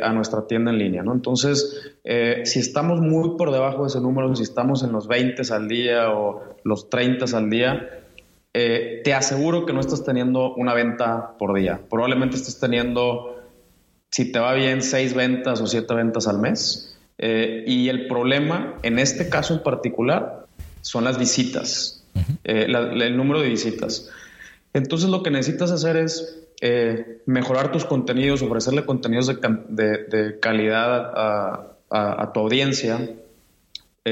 a 0.04 0.12
nuestra 0.12 0.46
tienda 0.46 0.70
en 0.70 0.78
línea, 0.78 1.02
¿no? 1.02 1.14
Entonces, 1.14 1.96
si 2.44 2.60
estamos 2.60 3.00
muy 3.00 3.38
por 3.38 3.52
debajo 3.52 3.84
de 3.84 3.88
ese 3.88 4.02
número, 4.02 4.36
si 4.36 4.44
estamos 4.44 4.84
en 4.84 4.92
los 4.92 5.08
20 5.08 5.42
al 5.54 5.70
día 5.70 6.12
o 6.12 6.44
los 6.66 6.90
30 6.90 7.38
al 7.38 7.50
día, 7.50 7.90
te 8.52 9.14
aseguro 9.14 9.66
que 9.66 9.72
no 9.72 9.80
estás 9.80 10.04
teniendo 10.04 10.54
una 10.56 10.74
venta 10.74 11.38
por 11.40 11.54
día. 11.54 11.80
Probablemente 11.90 12.36
estés 12.36 12.60
teniendo 12.60 13.34
si 14.14 14.32
te 14.32 14.38
va 14.38 14.54
bien, 14.54 14.84
seis 14.84 15.16
ventas 15.16 15.60
o 15.60 15.66
siete 15.66 15.92
ventas 15.96 16.28
al 16.28 16.38
mes. 16.38 16.96
Eh, 17.18 17.64
y 17.66 17.90
el 17.90 18.08
problema, 18.08 18.76
en 18.84 19.00
este 19.00 19.28
caso 19.28 19.56
en 19.56 19.64
particular, 19.64 20.46
son 20.82 21.04
las 21.04 21.18
visitas, 21.18 22.06
eh, 22.44 22.68
el 22.68 23.18
número 23.18 23.42
de 23.42 23.50
visitas. 23.50 24.12
Entonces 24.74 25.10
lo 25.10 25.24
que 25.24 25.32
necesitas 25.32 25.72
hacer 25.72 25.98
es 25.98 26.40
eh, 26.62 27.22
mejorar 27.26 27.72
tus 27.72 27.86
contenidos, 27.86 28.42
ofrecerle 28.42 28.86
contenidos 28.86 29.28
de, 29.28 30.40
calidad 30.40 31.12
a, 31.90 32.32
tu 32.34 32.40
audiencia. 32.40 33.10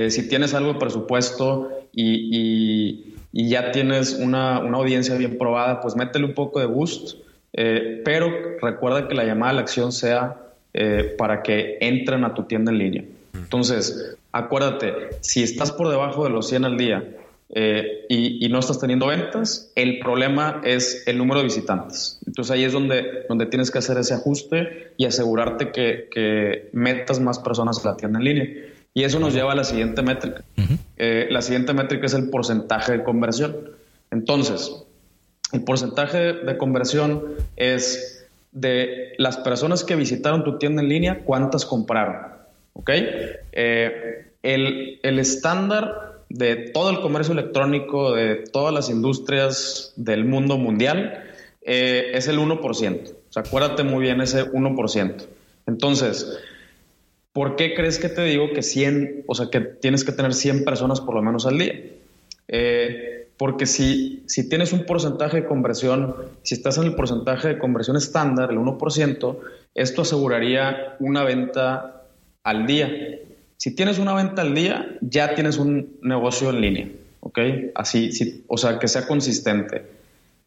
si 0.09 0.27
tienes 0.29 0.53
algo 0.53 0.73
de 0.73 0.79
presupuesto 0.79 1.69
y, 1.93 3.15
ya 3.33 3.71
tienes 3.71 4.13
una, 4.13 4.59
una, 4.59 4.77
audiencia 4.77 5.15
bien 5.15 5.37
probada, 5.37 5.79
pues 5.79 5.95
métele 5.95 6.25
un 6.25 6.33
poco 6.33 6.59
de 6.59 6.65
boost 6.65 7.15
eh, 7.53 8.01
pero 8.05 8.31
recuerda 8.61 9.07
que 9.07 9.15
la 9.15 9.25
llamada 9.25 9.51
a 9.51 9.55
la 9.55 9.61
acción 9.61 9.91
sea 9.91 10.37
eh, 10.73 11.15
para 11.17 11.43
que 11.43 11.77
entren 11.81 12.23
a 12.23 12.33
tu 12.33 12.43
tienda 12.43 12.71
en 12.71 12.77
línea. 12.77 13.03
Entonces, 13.33 14.17
acuérdate, 14.31 14.93
si 15.19 15.43
estás 15.43 15.71
por 15.71 15.89
debajo 15.89 16.23
de 16.23 16.29
los 16.29 16.47
100 16.47 16.65
al 16.65 16.77
día 16.77 17.03
eh, 17.53 18.05
y, 18.09 18.47
no 18.49 18.59
estás 18.59 18.79
teniendo 18.79 19.07
ventas, 19.07 19.71
el 19.75 19.99
problema 19.99 20.61
es 20.63 21.03
el 21.07 21.17
número 21.17 21.39
de 21.39 21.45
visitantes. 21.45 22.19
Entonces 22.25 22.51
ahí 22.51 22.63
es 22.63 22.73
donde, 22.73 23.25
donde 23.27 23.45
tienes 23.45 23.71
que 23.71 23.79
hacer 23.79 23.97
ese 23.97 24.13
ajuste 24.13 24.93
y 24.97 25.05
asegurarte 25.05 25.71
que, 25.71 26.69
metas 26.73 27.19
más 27.19 27.39
personas 27.39 27.85
a 27.85 27.91
la 27.91 27.97
tienda 27.97 28.19
en 28.19 28.25
línea. 28.25 28.47
Y 28.93 29.03
eso 29.03 29.19
nos 29.19 29.33
lleva 29.33 29.53
a 29.53 29.55
la 29.55 29.63
siguiente 29.63 30.01
métrica. 30.01 30.43
la 30.97 31.41
siguiente 31.41 31.73
métrica 31.73 32.05
es 32.05 32.13
el 32.13 32.29
porcentaje 32.29 32.93
de 32.93 33.03
conversión. 33.03 33.55
Entonces, 34.11 34.71
el 35.51 35.63
porcentaje 35.63 36.33
de 36.33 36.57
conversión 36.57 37.23
es 37.55 38.25
de 38.51 39.13
las 39.17 39.37
personas 39.37 39.83
que 39.83 39.95
visitaron 39.95 40.43
tu 40.43 40.57
tienda 40.57 40.81
en 40.81 40.89
línea, 40.89 41.19
cuántas 41.23 41.65
compraron. 41.65 42.31
¿Ok? 42.73 42.89
Eh, 43.51 44.31
el, 44.43 45.19
estándar 45.19 46.10
de 46.33 46.55
todo 46.73 46.89
el 46.89 47.01
comercio 47.01 47.33
electrónico, 47.33 48.13
de 48.13 48.35
todas 48.51 48.73
las 48.73 48.89
industrias 48.89 49.93
del 49.95 50.25
mundo 50.25 50.57
mundial, 50.57 51.23
eh, 51.61 52.11
es 52.13 52.27
el 52.27 52.39
1%. 52.39 53.11
O 53.35 53.39
acuérdate 53.39 53.83
muy 53.83 54.03
bien 54.03 54.21
ese 54.21 54.43
1%. 54.45 55.27
Entonces, 55.67 56.39
¿por 57.33 57.55
qué 57.55 57.73
crees 57.73 57.99
que 57.99 58.09
te 58.09 58.23
digo 58.23 58.51
que 58.53 58.61
100, 58.61 59.25
o 59.27 59.35
sea, 59.35 59.47
que 59.49 59.59
tienes 59.61 60.03
que 60.03 60.11
tener 60.11 60.33
100 60.33 60.63
personas 60.63 61.01
por 61.01 61.15
lo 61.15 61.21
menos 61.21 61.45
al 61.45 61.57
día? 61.57 61.73
Eh, 62.47 63.27
porque 63.37 63.65
si, 63.65 64.23
si 64.27 64.47
tienes 64.47 64.71
un 64.73 64.85
porcentaje 64.85 65.41
de 65.41 65.47
conversión, 65.47 66.15
si 66.43 66.55
estás 66.55 66.77
en 66.77 66.85
el 66.85 66.95
porcentaje 66.95 67.49
de 67.49 67.57
conversión 67.57 67.97
estándar, 67.97 68.51
el 68.51 68.57
1%, 68.57 69.37
esto 69.75 70.01
aseguraría 70.01 70.95
una 70.99 71.23
venta 71.23 72.03
al 72.43 72.65
día. 72.65 72.89
Si 73.61 73.75
tienes 73.75 73.99
una 73.99 74.15
venta 74.15 74.41
al 74.41 74.55
día, 74.55 74.97
ya 75.01 75.35
tienes 75.35 75.59
un 75.59 75.99
negocio 76.01 76.49
en 76.49 76.61
línea, 76.61 76.87
¿ok? 77.19 77.37
Así, 77.75 78.43
o 78.47 78.57
sea, 78.57 78.79
que 78.79 78.87
sea 78.87 79.05
consistente. 79.05 79.83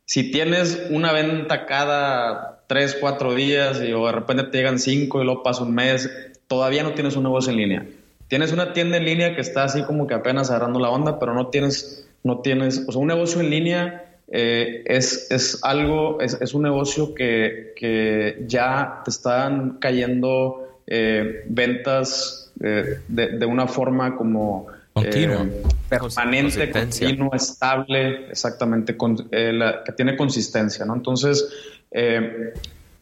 Si 0.05 0.33
tienes 0.33 0.89
una 0.91 1.13
venta 1.13 1.65
cada 1.65 2.65
3, 2.67 2.97
4 3.01 3.35
días 3.37 3.81
y 3.81 3.93
de 3.93 4.11
repente 4.11 4.43
te 4.43 4.59
llegan 4.59 4.81
5 4.81 5.23
y 5.23 5.25
luego 5.25 5.45
pasa 5.45 5.63
un 5.63 5.77
mes, 5.77 6.11
todavía 6.49 6.83
no 6.83 6.95
tienes 6.95 7.15
un 7.15 7.23
negocio 7.23 7.53
en 7.53 7.59
línea. 7.59 7.87
Tienes 8.27 8.51
una 8.51 8.73
tienda 8.73 8.97
en 8.97 9.05
línea 9.05 9.37
que 9.37 9.43
está 9.43 9.63
así 9.63 9.85
como 9.85 10.09
que 10.09 10.15
apenas 10.15 10.51
agarrando 10.51 10.81
la 10.81 10.91
onda, 10.91 11.21
pero 11.21 11.35
no 11.35 11.51
tienes 11.51 12.09
no 12.25 12.41
tienes, 12.41 12.85
o 12.89 12.91
sea, 12.91 13.01
un 13.01 13.07
negocio 13.07 13.41
en 13.41 13.51
línea 13.51 14.07
eh, 14.27 14.83
es, 14.87 15.31
es, 15.31 15.63
algo, 15.63 16.21
es, 16.21 16.37
es 16.41 16.53
un 16.53 16.63
negocio 16.63 17.15
que, 17.15 17.75
que, 17.77 18.43
ya 18.49 19.03
te 19.05 19.11
están 19.11 19.79
cayendo 19.79 20.81
eh, 20.89 21.45
ventas 21.47 22.44
eh, 22.61 23.01
de, 23.09 23.39
de, 23.39 23.47
una 23.47 23.67
forma 23.67 24.17
como 24.17 24.67
continua, 24.93 25.47
permanente, 25.89 26.71
continua, 26.71 27.37
estable, 27.37 28.29
exactamente, 28.31 28.97
con, 28.97 29.17
la, 29.31 29.83
que 29.85 29.93
tiene 29.93 30.17
consistencia, 30.17 30.85
¿no? 30.85 30.95
Entonces, 30.95 31.49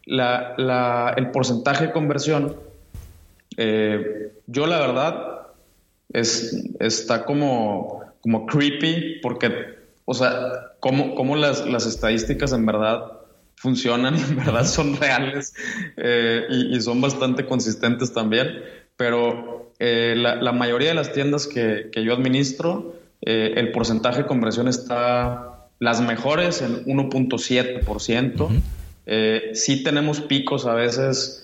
la, 0.06 0.54
la, 0.56 1.14
el 1.16 1.30
porcentaje 1.30 1.88
de 1.88 1.92
conversión, 1.92 2.56
yo 3.56 4.66
la 4.66 4.80
verdad, 4.80 5.38
es, 6.12 6.54
está 6.78 7.24
como 7.24 8.02
como 8.22 8.46
creepy 8.46 9.20
porque, 9.20 9.78
o 10.04 10.14
sea, 10.14 10.72
cómo, 10.80 11.14
cómo 11.14 11.36
las, 11.36 11.66
las, 11.66 11.86
estadísticas 11.86 12.52
en 12.52 12.64
verdad 12.64 13.02
funcionan 13.56 14.16
y 14.16 14.20
en 14.30 14.36
verdad 14.36 14.64
son 14.64 14.96
reales 14.96 15.54
eh, 15.96 16.46
y, 16.48 16.80
son 16.80 17.00
bastante 17.00 17.44
consistentes 17.44 18.12
también, 18.12 18.62
pero 18.96 19.72
eh, 19.78 20.14
la, 20.16 20.36
la, 20.36 20.52
mayoría 20.52 20.88
de 20.88 20.94
las 20.94 21.12
tiendas 21.12 21.46
que, 21.46 21.90
que 21.92 22.04
yo 22.04 22.12
administro, 22.12 22.94
eh, 23.22 23.54
el 23.56 23.72
porcentaje 23.72 24.22
de 24.22 24.26
conversión 24.26 24.68
está 24.68 25.68
las 25.78 26.00
mejores 26.00 26.62
en 26.62 26.84
1.7%. 26.84 28.62
sí 29.54 29.82
tenemos 29.82 30.20
picos 30.20 30.66
a 30.66 30.74
veces 30.74 31.38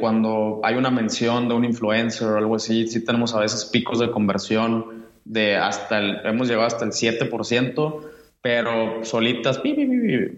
cuando 0.00 0.60
hay 0.64 0.74
una 0.76 0.90
mención 0.90 1.48
de 1.48 1.54
un 1.54 1.64
influencer 1.64 2.28
o 2.28 2.36
algo 2.38 2.56
así, 2.56 2.86
sí 2.86 3.04
tenemos 3.04 3.34
a 3.34 3.40
veces 3.40 3.64
picos 3.66 3.98
de 3.98 4.10
conversión 4.10 5.06
de 5.26 5.56
hasta 5.56 5.98
el, 5.98 6.20
hemos 6.24 6.48
llegado 6.48 6.66
hasta 6.66 6.84
el 6.84 6.92
7%, 6.92 8.00
pero 8.40 9.04
solitas 9.04 9.60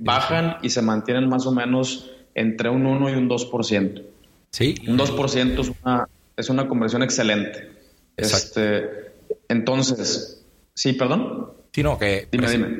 bajan 0.00 0.56
y 0.62 0.70
se 0.70 0.82
mantienen 0.82 1.28
más 1.28 1.46
o 1.46 1.52
menos 1.52 2.10
entre 2.34 2.70
un 2.70 2.86
1 2.86 3.10
y 3.10 3.12
un 3.14 3.28
2%. 3.28 4.02
Sí. 4.50 4.74
Un 4.86 4.98
2% 4.98 5.60
es 5.60 5.72
una, 5.82 6.08
es 6.38 6.48
una 6.48 6.66
conversión 6.68 7.02
excelente. 7.02 7.70
Este, 8.16 9.12
entonces, 9.48 10.44
sí, 10.74 10.94
perdón. 10.94 11.52
Sino 11.72 11.98
que 11.98 12.28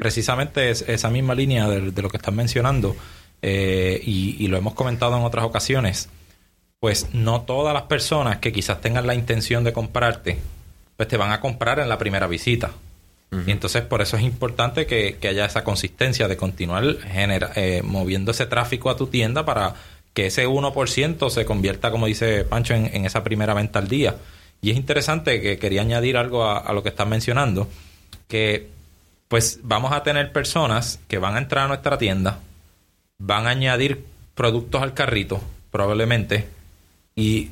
precisamente 0.01 0.71
es 0.71 0.83
esa 0.89 1.11
misma 1.11 1.35
línea 1.35 1.69
de, 1.69 2.03
lo 2.03 2.09
que 2.09 2.17
estás 2.17 2.35
mencionando, 2.35 2.97
eh, 3.43 4.01
y, 4.03 4.37
y, 4.43 4.49
lo 4.49 4.57
hemos 4.57 4.75
comentado 4.75 5.17
en 5.17 5.23
otras 5.23 5.45
ocasiones, 5.45 6.09
pues 6.81 7.09
no 7.13 7.43
todas 7.43 7.75
las 7.75 7.85
personas 7.85 8.39
que 8.39 8.53
quizás 8.53 8.81
tengan 8.81 9.07
la 9.07 9.15
intención 9.15 9.63
de 9.63 9.73
comprarte 9.73 10.39
pues 10.99 11.09
te 11.09 11.17
van 11.17 11.31
a 11.31 11.41
comprar 11.41 11.79
en 11.79 11.89
la 11.89 11.97
primera 11.97 12.27
visita. 12.27 12.73
Y 13.47 13.51
entonces 13.53 13.83
por 13.83 14.03
eso 14.03 14.17
es 14.17 14.25
importante 14.25 14.87
que, 14.87 15.17
haya 15.29 15.45
esa 15.45 15.63
consistencia 15.63 16.27
de 16.27 16.37
continuar 16.37 16.97
genera, 17.03 17.53
eh, 17.55 17.83
moviendo 17.85 18.33
ese 18.33 18.47
tráfico 18.47 18.91
a 18.91 18.97
tu 18.97 19.07
tienda 19.07 19.45
para 19.45 19.75
que 20.19 20.27
ese 20.27 20.49
1% 20.49 21.31
se 21.31 21.45
convierta, 21.45 21.93
como 21.93 22.07
dice 22.07 22.43
Pancho, 22.43 22.75
en, 22.75 23.05
esa 23.05 23.23
primera 23.23 23.55
venta 23.55 23.79
al 23.79 23.87
día. 23.87 24.17
Y 24.61 24.73
es 24.73 24.77
interesante 24.77 25.41
que 25.41 25.61
quería 25.61 25.83
añadir 25.83 26.17
algo 26.17 26.45
a, 26.45 26.73
lo 26.73 26.83
que 26.83 26.89
estás 26.89 27.07
mencionando, 27.07 27.69
que 28.27 28.67
pues 29.29 29.61
vamos 29.63 29.93
a 29.93 30.03
tener 30.03 30.33
personas 30.33 30.99
que 31.07 31.19
van 31.19 31.37
a 31.37 31.39
entrar 31.39 31.67
a 31.67 31.69
nuestra 31.69 31.99
tienda, 31.99 32.41
van 33.19 33.47
a 33.47 33.51
añadir 33.51 34.05
productos 34.35 34.83
al 34.83 34.93
carrito, 34.93 35.41
probablemente, 35.71 36.49
y 37.15 37.51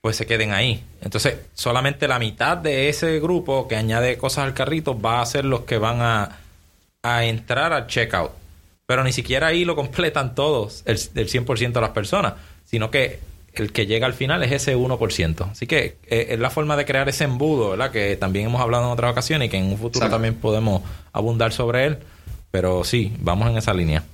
pues 0.00 0.16
se 0.16 0.26
queden 0.26 0.50
ahí. 0.50 0.82
Entonces, 1.00 1.36
solamente 1.54 2.08
la 2.08 2.18
mitad 2.18 2.56
de 2.56 2.88
ese 2.88 3.20
grupo 3.20 3.68
que 3.68 3.76
añade 3.76 4.18
cosas 4.18 4.46
al 4.46 4.54
carrito 4.54 5.00
va 5.00 5.20
a 5.20 5.26
ser 5.26 5.44
los 5.44 5.60
que 5.60 5.78
van 5.78 6.02
a, 6.02 6.40
a 7.00 7.24
entrar 7.26 7.72
al 7.72 7.86
checkout. 7.86 8.32
Pero 8.88 9.04
ni 9.04 9.12
siquiera 9.12 9.48
ahí 9.48 9.66
lo 9.66 9.76
completan 9.76 10.34
todos, 10.34 10.82
el, 10.86 10.96
el 10.96 11.28
100% 11.28 11.72
de 11.72 11.80
las 11.82 11.90
personas, 11.90 12.36
sino 12.64 12.90
que 12.90 13.20
el 13.52 13.70
que 13.70 13.86
llega 13.86 14.06
al 14.06 14.14
final 14.14 14.42
es 14.42 14.50
ese 14.50 14.78
1%. 14.78 15.50
Así 15.50 15.66
que 15.66 15.96
eh, 16.06 16.28
es 16.30 16.38
la 16.38 16.48
forma 16.48 16.74
de 16.74 16.86
crear 16.86 17.06
ese 17.06 17.24
embudo, 17.24 17.72
¿verdad? 17.72 17.90
Que 17.90 18.16
también 18.16 18.46
hemos 18.46 18.62
hablado 18.62 18.86
en 18.86 18.92
otras 18.92 19.12
ocasiones 19.12 19.48
y 19.48 19.50
que 19.50 19.58
en 19.58 19.66
un 19.66 19.76
futuro 19.76 20.08
también 20.08 20.36
podemos 20.36 20.80
abundar 21.12 21.52
sobre 21.52 21.84
él. 21.84 21.98
Pero 22.50 22.82
sí, 22.82 23.12
vamos 23.20 23.50
en 23.50 23.58
esa 23.58 23.74
línea. 23.74 24.04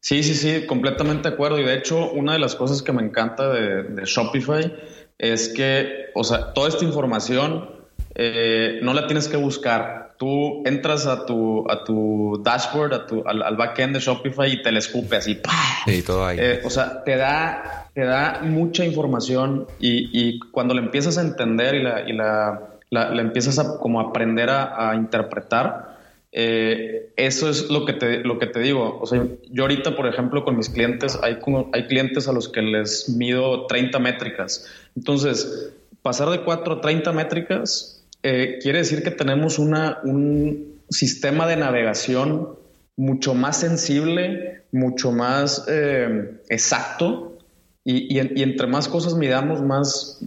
Sí, 0.00 0.22
sí, 0.22 0.34
sí, 0.34 0.66
completamente 0.66 1.30
de 1.30 1.34
acuerdo. 1.34 1.58
Y 1.58 1.64
de 1.64 1.74
hecho, 1.74 2.10
una 2.10 2.34
de 2.34 2.38
las 2.38 2.54
cosas 2.54 2.82
que 2.82 2.92
me 2.92 3.02
encanta 3.02 3.48
de, 3.48 4.04
Shopify 4.04 4.74
es 5.16 5.48
que, 5.48 6.10
o 6.14 6.22
sea, 6.22 6.52
toda 6.52 6.68
esta 6.68 6.84
información 6.84 7.70
eh, 8.14 8.80
no 8.82 8.92
la 8.92 9.06
tienes 9.06 9.26
que 9.26 9.38
buscar. 9.38 10.01
Tú 10.22 10.62
entras 10.64 11.08
a 11.08 11.26
tu, 11.26 11.68
a 11.68 11.82
tu 11.82 12.40
dashboard, 12.44 12.94
a 12.94 13.06
tu, 13.08 13.24
al, 13.26 13.56
backend 13.56 13.94
de 13.94 13.98
Shopify 13.98 14.52
y 14.52 14.62
te 14.62 14.70
le 14.70 14.78
escupe 14.78 15.16
así. 15.16 15.40
Sí, 15.84 16.02
todo 16.02 16.24
ahí. 16.24 16.38
Eh, 16.40 16.60
o 16.62 16.70
sea, 16.70 17.02
te 17.02 17.16
da, 17.16 17.88
te 17.92 18.04
da 18.04 18.38
mucha 18.44 18.84
información 18.84 19.66
y, 19.80 20.10
y 20.12 20.38
cuando 20.38 20.74
la 20.74 20.80
empiezas 20.80 21.18
a 21.18 21.22
entender 21.22 21.74
y 21.74 21.82
la, 21.82 22.08
y 22.08 22.12
la, 22.12 22.60
la, 22.90 23.20
empiezas 23.20 23.58
a 23.58 23.78
como 23.80 24.00
aprender 24.00 24.48
a, 24.48 24.90
a 24.90 24.94
interpretar, 24.94 25.98
eh, 26.30 27.12
eso 27.16 27.48
es 27.48 27.68
lo 27.68 27.84
que, 27.84 27.94
te, 27.94 28.18
lo 28.18 28.38
que 28.38 28.46
te 28.46 28.60
digo. 28.60 29.00
O 29.00 29.06
sea, 29.06 29.26
yo 29.50 29.64
ahorita, 29.64 29.96
por 29.96 30.06
ejemplo, 30.06 30.44
con 30.44 30.56
mis 30.56 30.68
clientes, 30.68 31.18
hay, 31.20 31.38
hay 31.72 31.86
clientes 31.88 32.28
a 32.28 32.32
los 32.32 32.48
que 32.48 32.62
les 32.62 33.08
mido 33.08 33.66
30 33.66 33.98
métricas. 33.98 34.72
Entonces, 34.94 35.72
pasar 36.00 36.30
de 36.30 36.42
4 36.42 36.74
a 36.74 36.80
30 36.80 37.10
métricas 37.10 37.91
eh, 38.22 38.58
quiere 38.62 38.78
decir 38.78 39.02
que 39.02 39.10
tenemos 39.10 39.58
una, 39.58 39.98
un 40.04 40.80
sistema 40.88 41.46
de 41.46 41.56
navegación 41.56 42.50
mucho 42.96 43.34
más 43.34 43.58
sensible, 43.58 44.62
mucho 44.72 45.12
más 45.12 45.64
eh, 45.68 46.40
exacto 46.48 47.38
y, 47.84 48.16
y, 48.16 48.42
entre 48.42 48.66
más 48.66 48.88
cosas 48.88 49.14
midamos, 49.14 49.60
más, 49.62 50.20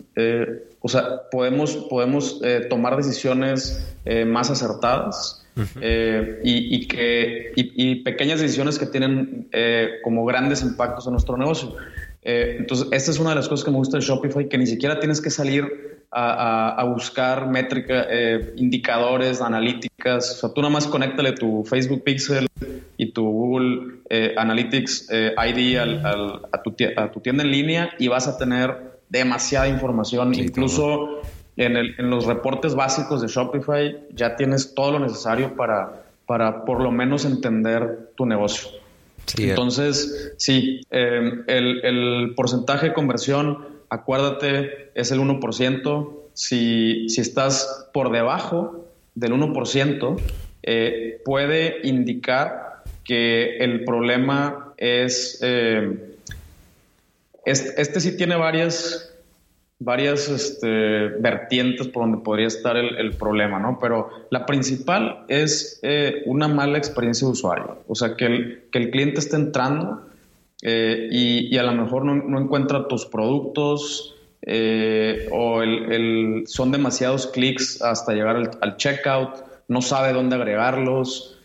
o 0.81 0.89
sea, 0.89 1.29
podemos, 1.31 1.75
podemos 1.89 2.41
tomar 2.69 2.97
decisiones 2.97 3.95
más 4.25 4.51
acertadas. 4.51 5.45
Eh, 5.79 6.41
y, 6.43 6.85
que, 6.87 7.53
y, 7.55 8.03
pequeñas 8.03 8.41
decisiones 8.41 8.77
que 8.77 8.85
tienen 8.85 9.47
eh, 9.53 9.99
como 10.03 10.25
grandes 10.25 10.61
impactos 10.61 11.05
en 11.05 11.13
nuestro 11.13 11.37
negocio. 11.37 11.75
Eh, 12.21 12.57
entonces, 12.59 12.87
esta 12.91 13.11
es 13.11 13.19
una 13.19 13.29
de 13.29 13.37
las 13.37 13.47
cosas 13.47 13.63
que 13.63 13.71
me 13.71 13.77
gusta 13.77 13.97
de 13.97 14.03
Shopify, 14.03 14.49
que 14.49 14.57
ni 14.57 14.67
siquiera 14.67 14.99
tienes 14.99 15.21
que 15.21 15.29
salir 15.29 15.94
a, 16.17 16.83
buscar 16.85 17.47
métrica, 17.47 18.07
indicadores, 18.55 19.41
analíticas. 19.41 20.31
O 20.31 20.35
sea, 20.35 20.53
tú 20.53 20.61
nada 20.61 20.71
más 20.71 20.87
conéctale 20.87 21.33
tu 21.33 21.63
Facebook 21.65 22.03
Pixel 22.03 22.47
y 22.97 23.11
tu 23.11 23.23
Google 23.23 23.99
Analytics 24.37 25.09
ID 25.11 25.77
a, 25.77 26.61
tu, 26.63 26.75
a, 26.95 27.11
tu, 27.11 27.19
tienda 27.19 27.43
en 27.43 27.51
línea 27.51 27.89
y 27.99 28.07
vas 28.07 28.27
a 28.27 28.37
tener 28.37 28.99
demasiada 29.09 29.67
información, 29.67 30.33
incluso 30.33 31.21
en, 31.57 32.09
los 32.09 32.25
reportes 32.25 32.75
básicos 32.75 33.21
de 33.21 33.27
Shopify 33.27 33.97
ya 34.13 34.35
tienes 34.35 34.73
todo 34.73 34.91
lo 34.93 34.99
necesario 34.99 35.55
para, 35.55 36.03
para 36.25 36.65
por 36.65 36.81
lo 36.81 36.91
menos 36.91 37.25
entender 37.25 38.11
tu 38.15 38.25
negocio. 38.25 38.69
Eh. 39.37 39.49
Entonces, 39.49 40.33
sí, 40.37 40.81
em, 40.91 41.43
el, 41.47 42.33
porcentaje 42.35 42.87
de 42.87 42.93
conversión, 42.93 43.74
acuérdate, 43.89 44.91
es 44.95 45.11
el 45.11 45.19
1%. 45.19 46.11
Si, 46.33 47.07
si 47.09 47.21
estás 47.21 47.89
por 47.93 48.11
debajo 48.11 48.85
del 49.15 49.33
1%, 49.33 50.21
eh, 50.63 51.21
puede 51.23 51.79
indicar 51.83 52.83
que 53.03 53.57
el 53.57 53.85
problema 53.85 54.73
es, 54.77 55.39
este, 57.45 57.81
este 57.81 57.99
sí 58.01 58.17
tiene 58.17 58.35
varias 58.35 59.15
varias 59.79 60.29
este, 60.29 60.67
vertientes 61.19 61.87
por 61.87 62.03
donde 62.03 62.19
podría 62.19 62.47
estar 62.47 62.77
el, 62.77 63.13
problema, 63.13 63.59
¿no? 63.59 63.77
Pero 63.79 64.09
la 64.29 64.45
principal 64.45 65.25
es 65.27 65.79
eh, 65.83 66.23
una 66.25 66.47
mala 66.47 66.77
experiencia 66.77 67.27
de 67.27 67.33
usuario. 67.33 67.79
O 67.87 67.95
sea, 67.95 68.15
que 68.15 68.25
el, 68.25 68.63
que 68.71 68.79
el 68.79 68.91
cliente 68.91 69.19
esté 69.19 69.35
entrando 69.35 70.07
eh, 70.67 71.09
y, 71.11 71.55
a 71.57 71.63
lo 71.63 71.73
mejor 71.73 72.05
no, 72.05 72.39
encuentra 72.39 72.87
tus 72.87 73.05
productos 73.05 74.15
eh, 74.41 75.29
o 75.31 75.61
son 76.47 76.71
demasiados 76.71 77.27
clics 77.27 77.83
hasta 77.83 78.13
llegar 78.13 78.35
al, 78.35 78.77
checkout, 78.77 79.43
no 79.67 79.83
sabe 79.83 80.11
dónde 80.11 80.37
agregarlos 80.37 81.37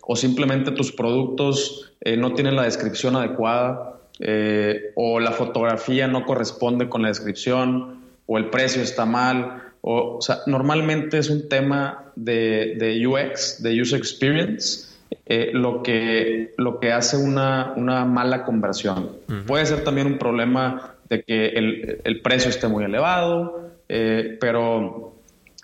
o 0.00 0.16
simplemente 0.16 0.70
tus 0.70 0.92
productos 0.92 1.92
no 2.16 2.32
tienen 2.32 2.56
la 2.56 2.64
descripción 2.64 3.16
adecuada. 3.16 3.98
Eh, 4.24 4.92
o 4.94 5.18
la 5.18 5.32
fotografía 5.32 6.06
no 6.06 6.24
corresponde 6.24 6.88
con 6.88 7.02
la 7.02 7.08
descripción, 7.08 8.02
o 8.26 8.38
el 8.38 8.50
precio 8.50 8.80
está 8.80 9.04
mal. 9.04 9.72
O, 9.80 10.20
normalmente 10.46 11.18
es 11.18 11.28
un 11.28 11.48
tema 11.48 12.12
de 12.14 13.02
UX, 13.06 13.62
de 13.62 13.80
User 13.80 13.98
Experience, 13.98 14.91
eh, 15.26 15.50
lo, 15.52 15.82
que, 15.82 16.54
lo 16.56 16.80
que 16.80 16.92
hace 16.92 17.16
una, 17.16 17.72
una 17.76 18.04
mala 18.04 18.44
conversión. 18.44 19.10
Puede 19.46 19.66
ser 19.66 19.84
también 19.84 20.06
un 20.06 20.18
problema 20.18 20.94
de 21.08 21.22
que 21.22 21.46
el, 21.48 22.00
el 22.04 22.20
precio 22.20 22.50
esté 22.50 22.68
muy 22.68 22.84
elevado, 22.84 23.70
eh, 23.88 24.36
pero 24.40 25.14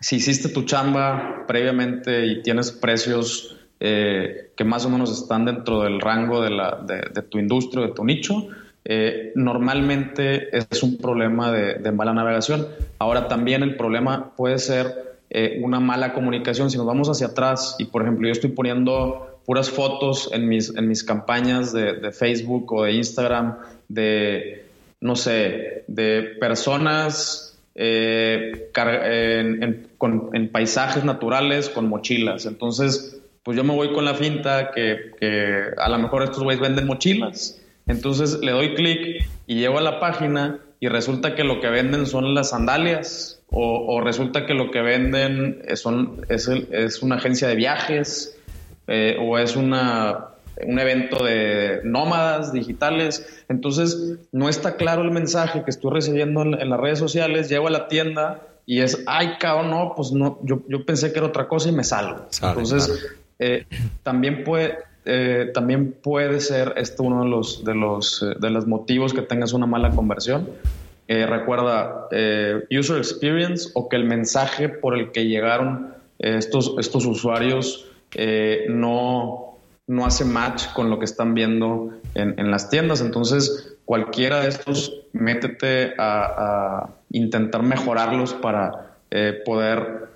si 0.00 0.16
hiciste 0.16 0.48
tu 0.48 0.62
chamba 0.62 1.44
previamente 1.46 2.26
y 2.26 2.42
tienes 2.42 2.70
precios 2.70 3.56
eh, 3.80 4.50
que 4.56 4.64
más 4.64 4.84
o 4.86 4.90
menos 4.90 5.12
están 5.12 5.44
dentro 5.44 5.82
del 5.82 6.00
rango 6.00 6.42
de, 6.42 6.50
la, 6.50 6.80
de, 6.84 7.22
tu 7.22 7.38
industria, 7.38 7.86
de 7.86 7.92
tu 7.92 8.04
nicho, 8.04 8.48
eh, 8.84 9.32
normalmente 9.34 10.56
es 10.56 10.82
un 10.82 10.98
problema 10.98 11.52
de, 11.52 11.92
mala 11.92 12.12
navegación. 12.12 12.66
Ahora 12.98 13.28
también 13.28 13.62
el 13.62 13.76
problema 13.76 14.32
puede 14.36 14.58
ser 14.58 15.18
eh, 15.30 15.60
una 15.62 15.78
mala 15.78 16.12
comunicación. 16.12 16.70
Si 16.70 16.76
nos 16.76 16.86
vamos 16.86 17.08
hacia 17.08 17.28
atrás 17.28 17.76
y, 17.78 17.84
por 17.84 18.02
ejemplo, 18.02 18.26
yo 18.26 18.32
estoy 18.32 18.50
poniendo 18.50 19.37
puras 19.48 19.70
fotos 19.70 20.28
en 20.34 20.46
mis, 20.46 20.76
en 20.76 20.86
mis 20.86 21.02
campañas 21.02 21.72
de, 21.72 22.12
Facebook 22.12 22.70
o 22.70 22.84
de 22.84 22.92
Instagram 22.92 23.56
de, 23.88 24.66
no 25.00 25.16
sé, 25.16 25.84
de 25.86 26.36
personas 26.38 27.58
en, 27.74 28.68
en, 28.74 30.48
paisajes 30.52 31.02
naturales 31.02 31.70
con 31.70 31.88
mochilas. 31.88 32.44
Entonces, 32.44 33.22
pues 33.42 33.56
yo 33.56 33.64
me 33.64 33.74
voy 33.74 33.94
con 33.94 34.04
la 34.04 34.12
finta 34.12 34.70
que, 34.70 35.72
a 35.78 35.88
lo 35.88 35.98
mejor 35.98 36.24
estos 36.24 36.42
güeyes 36.42 36.60
venden 36.60 36.86
mochilas. 36.86 37.58
Entonces 37.86 38.40
le 38.42 38.52
doy 38.52 38.74
clic 38.74 39.26
y 39.46 39.54
llego 39.54 39.78
a 39.78 39.80
la 39.80 39.98
página 39.98 40.58
y 40.78 40.88
resulta 40.88 41.34
que 41.34 41.44
lo 41.44 41.58
que 41.62 41.70
venden 41.70 42.04
son 42.04 42.34
las 42.34 42.50
sandalias 42.50 43.40
o, 43.48 44.02
resulta 44.02 44.44
que 44.44 44.52
lo 44.52 44.70
que 44.70 44.82
venden 44.82 45.62
son, 45.74 46.26
es, 46.28 46.48
es 46.48 47.02
una 47.02 47.16
agencia 47.16 47.48
de 47.48 47.54
viajes 47.54 48.37
eh, 48.90 49.18
o 49.20 49.38
es 49.38 49.54
una, 49.54 50.28
un 50.66 50.78
evento 50.78 51.22
de 51.22 51.82
nómadas 51.84 52.54
digitales. 52.54 53.44
Entonces 53.50 54.18
no 54.32 54.48
está 54.48 54.76
claro 54.76 55.02
el 55.02 55.10
mensaje 55.10 55.62
que 55.62 55.70
estoy 55.70 55.92
recibiendo 55.92 56.42
en, 56.42 56.70
las 56.70 56.80
redes 56.80 56.98
sociales. 56.98 57.50
Llego 57.50 57.68
a 57.68 57.70
la 57.70 57.86
tienda 57.86 58.40
y 58.64 58.80
es, 58.80 59.04
ay, 59.06 59.36
cabrón, 59.38 59.70
no, 59.70 59.92
pues 59.94 60.10
no, 60.12 60.38
yo, 60.42 60.62
yo 60.68 60.86
pensé 60.86 61.12
que 61.12 61.18
era 61.18 61.28
otra 61.28 61.48
cosa 61.48 61.68
y 61.68 61.72
me 61.72 61.84
salgo. 61.84 62.26
Entonces, 62.42 63.14
eh, 63.38 63.66
también 64.02 64.42
puede, 64.42 64.78
eh, 65.04 65.50
también 65.52 65.92
puede 65.92 66.40
ser 66.40 66.72
esto 66.78 67.02
uno 67.02 67.24
de 67.24 67.28
los, 67.28 67.64
de 67.64 67.74
los, 67.74 68.26
de 68.40 68.50
los 68.50 68.66
motivos 68.66 69.12
que 69.12 69.20
tengas 69.20 69.52
una 69.52 69.66
mala 69.66 69.90
conversión. 69.90 70.48
recuerda, 71.08 72.08
user 72.70 72.96
experience 72.96 73.68
o 73.74 73.90
que 73.90 73.96
el 73.96 74.04
mensaje 74.04 74.70
por 74.70 74.96
el 74.96 75.12
que 75.12 75.26
llegaron 75.26 75.94
estos, 76.18 76.74
estos 76.78 77.04
usuarios 77.04 77.84
no, 78.68 79.58
no 79.86 80.06
hace 80.06 80.24
match 80.24 80.72
con 80.72 80.90
lo 80.90 80.98
que 80.98 81.04
están 81.04 81.34
viendo 81.34 81.92
en, 82.14 82.50
las 82.50 82.70
tiendas. 82.70 83.00
Entonces, 83.00 83.76
cualquiera 83.84 84.40
de 84.40 84.48
estos, 84.48 84.94
métete 85.12 85.94
a, 85.98 86.90
intentar 87.10 87.62
mejorarlos 87.62 88.34
para 88.34 88.96
poder 89.44 90.08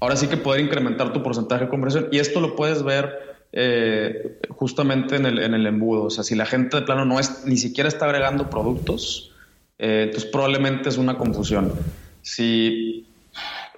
ahora 0.00 0.16
sí 0.16 0.26
que 0.28 0.36
poder 0.36 0.60
incrementar 0.60 1.12
tu 1.12 1.22
porcentaje 1.22 1.64
de 1.64 1.70
conversión. 1.70 2.08
Y 2.10 2.18
esto 2.18 2.40
lo 2.40 2.56
puedes 2.56 2.82
ver 2.82 3.28
eh, 3.52 4.38
justamente 4.50 5.16
en 5.16 5.26
el, 5.26 5.38
en 5.38 5.54
el, 5.54 5.66
embudo. 5.66 6.04
O 6.04 6.10
sea, 6.10 6.24
si 6.24 6.34
la 6.34 6.46
gente 6.46 6.76
de 6.76 6.82
plano 6.82 7.04
no 7.04 7.18
es, 7.18 7.44
ni 7.46 7.56
siquiera 7.56 7.88
está 7.88 8.06
agregando 8.06 8.50
productos, 8.50 9.32
Eh, 9.80 10.06
entonces 10.06 10.28
probablemente 10.32 10.88
es 10.88 10.98
una 10.98 11.16
confusión. 11.16 11.72
Si, 12.22 13.06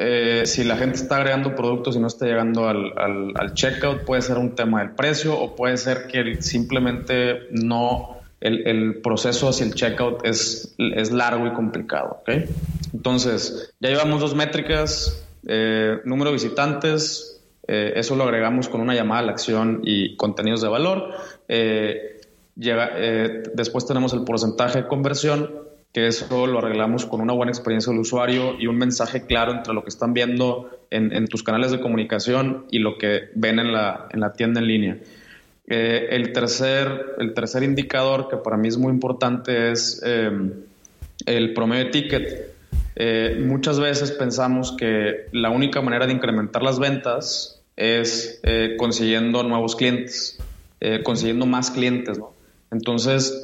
eh, 0.03 0.47
si 0.47 0.65
la 0.65 0.79
gente 0.79 0.97
está 0.97 1.17
agregando 1.17 1.55
productos 1.55 1.95
y 1.95 1.99
no 1.99 2.07
está 2.07 2.25
llegando 2.25 2.67
al, 2.67 2.95
al, 2.97 3.53
checkout, 3.53 4.05
puede 4.07 4.23
ser 4.23 4.39
un 4.39 4.55
tema 4.55 4.81
del 4.81 4.93
precio 4.93 5.39
o 5.39 5.55
puede 5.55 5.77
ser 5.77 6.07
que 6.07 6.41
simplemente 6.41 7.49
no, 7.51 8.17
el, 8.41 8.67
el, 8.67 9.03
proceso 9.03 9.51
hacia 9.51 9.67
el 9.67 9.75
checkout 9.75 10.25
es, 10.25 10.75
es 10.79 11.13
largo 11.13 11.47
y 11.47 11.53
complicado. 11.53 12.21
¿okay? 12.23 12.47
Entonces, 12.95 13.75
ya 13.79 13.91
llevamos 13.91 14.23
dos 14.23 14.35
métricas, 14.35 15.23
eh, 15.47 15.99
número 16.07 16.31
de 16.31 16.37
visitantes, 16.37 17.43
eso 17.69 18.17
lo 18.17 18.25
agregamos 18.25 18.71
con 18.71 18.81
una 18.81 18.95
llamada 18.95 19.21
a 19.21 19.25
la 19.27 19.33
acción 19.33 19.83
y 19.85 20.17
contenidos 20.17 20.63
de 20.63 20.69
valor. 20.69 21.15
Llega, 22.57 22.91
después 23.55 23.87
tenemos 23.87 24.13
el 24.13 24.25
porcentaje 24.25 24.83
de 24.83 24.89
conversión 24.89 25.70
que 25.93 26.07
eso 26.07 26.47
lo 26.47 26.59
arreglamos 26.59 27.05
con 27.05 27.21
una 27.21 27.33
buena 27.33 27.51
experiencia 27.51 27.91
del 27.91 28.01
usuario 28.01 28.55
y 28.59 28.67
un 28.67 28.77
mensaje 28.77 29.27
claro 29.27 29.53
entre 29.53 29.75
lo 29.75 29.83
que 29.83 29.89
están 29.89 30.15
viendo 30.15 30.71
en, 30.91 31.27
tus 31.27 31.43
canales 31.43 31.71
de 31.71 31.81
comunicación 31.81 32.67
y 32.71 32.79
lo 32.79 32.99
que 32.99 33.31
ven 33.35 33.59
en 33.59 33.73
la, 33.73 34.09
en 34.11 34.21
la 34.21 34.33
tienda 34.33 34.61
en 34.61 34.67
línea. 34.67 34.99
Eh, 35.67 36.09
el, 36.11 36.33
tercer, 36.33 37.15
el 37.19 37.33
tercer 37.33 37.63
indicador 37.63 38.29
que 38.29 38.37
para 38.37 38.57
mí 38.57 38.67
es 38.67 38.77
muy 38.77 38.93
importante 38.93 39.71
es 39.71 40.03
em, 40.05 40.53
el 41.27 41.55
promedio 41.55 41.85
de 41.85 41.91
ticket. 41.91 42.55
Eh, 42.97 43.41
muchas 43.45 43.79
veces 43.79 44.11
pensamos 44.11 44.75
que 44.77 45.27
la 45.33 45.51
única 45.51 45.81
manera 45.81 46.07
de 46.07 46.13
incrementar 46.13 46.63
las 46.63 46.79
ventas 46.81 47.63
es 47.77 48.41
eh, 48.43 48.75
consiguiendo 48.79 49.43
nuevos 49.43 49.75
clientes, 49.75 50.39
consiguiendo 51.05 51.47
más 51.47 51.71
clientes. 51.71 52.19
Entonces, 52.71 53.41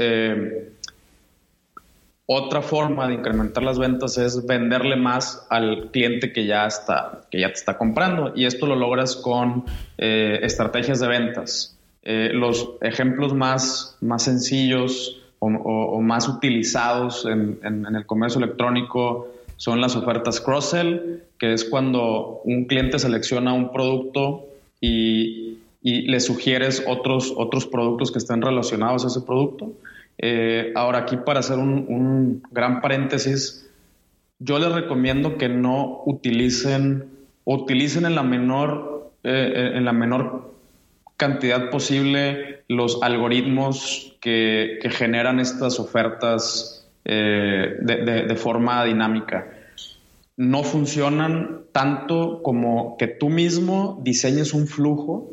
otra 2.26 2.60
forma 2.60 3.06
de 3.06 3.14
incrementar 3.14 3.62
las 3.62 3.78
ventas 3.78 4.18
es 4.18 4.44
venderle 4.46 4.96
más 4.96 5.46
al 5.48 5.90
cliente 5.92 6.32
que 6.32 6.44
ya 6.44 6.66
está, 6.66 7.22
que 7.30 7.40
ya 7.40 7.48
te 7.48 7.54
está 7.54 7.78
comprando. 7.78 8.32
Y 8.34 8.46
esto 8.46 8.66
lo 8.66 8.74
logras 8.74 9.14
con 9.14 9.64
eh, 9.96 10.40
estrategias 10.42 10.98
de 10.98 11.06
ventas. 11.06 11.78
Eh, 12.02 12.30
los 12.32 12.70
ejemplos 12.82 13.32
más, 13.32 13.96
más 14.00 14.24
sencillos 14.24 15.22
o, 15.38 16.00
más 16.00 16.28
utilizados 16.28 17.26
en, 17.26 17.60
el 17.62 18.06
comercio 18.06 18.42
electrónico 18.42 19.28
son 19.56 19.80
las 19.80 19.94
ofertas 19.94 20.40
cross-sell, 20.40 21.22
que 21.38 21.52
es 21.52 21.64
cuando 21.64 22.40
un 22.44 22.64
cliente 22.64 22.98
selecciona 22.98 23.52
un 23.52 23.72
producto 23.72 24.46
y, 24.80 25.58
y 25.82 26.02
le 26.02 26.18
sugieres 26.18 26.82
otros, 26.88 27.32
otros 27.36 27.66
productos 27.66 28.10
que 28.10 28.18
estén 28.18 28.42
relacionados 28.42 29.04
a 29.04 29.08
ese 29.08 29.20
producto. 29.20 29.72
Eh, 30.18 30.72
ahora, 30.74 31.00
aquí 31.00 31.16
para 31.16 31.40
hacer 31.40 31.58
un, 31.58 32.42
gran 32.50 32.80
paréntesis, 32.80 33.68
yo 34.38 34.58
les 34.58 34.72
recomiendo 34.72 35.36
que 35.36 35.48
no 35.48 36.02
utilicen, 36.06 37.10
utilicen 37.44 38.06
en 38.06 38.14
la 38.14 38.22
menor, 38.22 39.12
eh, 39.24 39.72
en 39.74 39.84
la 39.84 39.92
menor 39.92 40.54
cantidad 41.16 41.70
posible 41.70 42.64
los 42.68 43.02
algoritmos 43.02 44.16
que, 44.20 44.78
generan 44.90 45.40
estas 45.40 45.78
ofertas 45.80 46.88
eh, 47.04 47.76
de, 47.80 48.36
forma 48.36 48.84
dinámica. 48.84 49.52
No 50.36 50.64
funcionan 50.64 51.62
tanto 51.72 52.42
como 52.42 52.96
que 52.98 53.06
tú 53.06 53.30
mismo 53.30 54.00
diseñes 54.02 54.52
un 54.52 54.66
flujo 54.66 55.30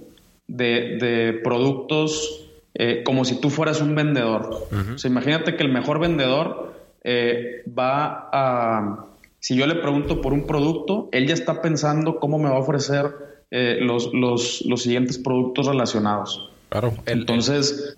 de, 0.48 0.98
de 0.98 1.34
productos 1.44 2.43
eh, 2.76 3.04
como 3.04 3.24
si 3.24 3.40
tú 3.40 3.50
fueras 3.50 3.82
un 3.82 3.94
vendedor. 3.96 4.68
o 4.96 4.98
sea, 4.98 5.10
imagínate 5.10 5.56
que 5.56 5.64
el 5.64 5.72
mejor 5.72 6.00
vendedor 6.00 6.74
eh, 7.04 7.64
va 7.68 8.30
a... 8.32 9.06
Si 9.40 9.56
yo 9.56 9.68
le 9.68 9.76
pregunto 9.76 10.22
por 10.22 10.34
un 10.34 10.48
producto, 10.48 11.10
él 11.12 11.28
ya 11.28 11.34
está 11.34 11.62
pensando 11.62 12.20
cómo 12.20 12.40
me 12.40 12.50
va 12.50 12.56
a 12.56 12.60
ofrecer 12.60 13.12
eh, 13.52 13.78
los, 13.82 14.12
los, 14.14 14.64
los, 14.66 14.82
siguientes 14.82 15.18
productos 15.18 15.68
relacionados. 15.68 16.50
Claro. 16.70 16.94
Entonces... 17.06 17.98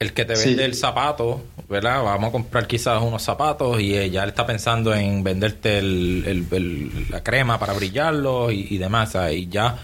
El, 0.00 0.12
que 0.12 0.24
te 0.24 0.34
vende 0.34 0.64
el 0.64 0.74
zapato, 0.74 1.40
¿verdad? 1.68 2.02
Vamos 2.02 2.28
a 2.28 2.32
comprar 2.32 2.66
quizás 2.66 3.00
unos 3.00 3.22
zapatos 3.22 3.80
y 3.80 4.10
ya 4.10 4.24
él 4.24 4.30
está 4.30 4.44
pensando 4.44 4.92
en 4.92 5.22
venderte 5.22 5.78
el, 5.78 6.46
la 7.10 7.22
crema 7.22 7.58
para 7.58 7.72
brillarlo 7.74 8.50
y, 8.50 8.66
y 8.70 8.78
demás. 8.78 9.16
Y 9.32 9.46
ya 9.46 9.78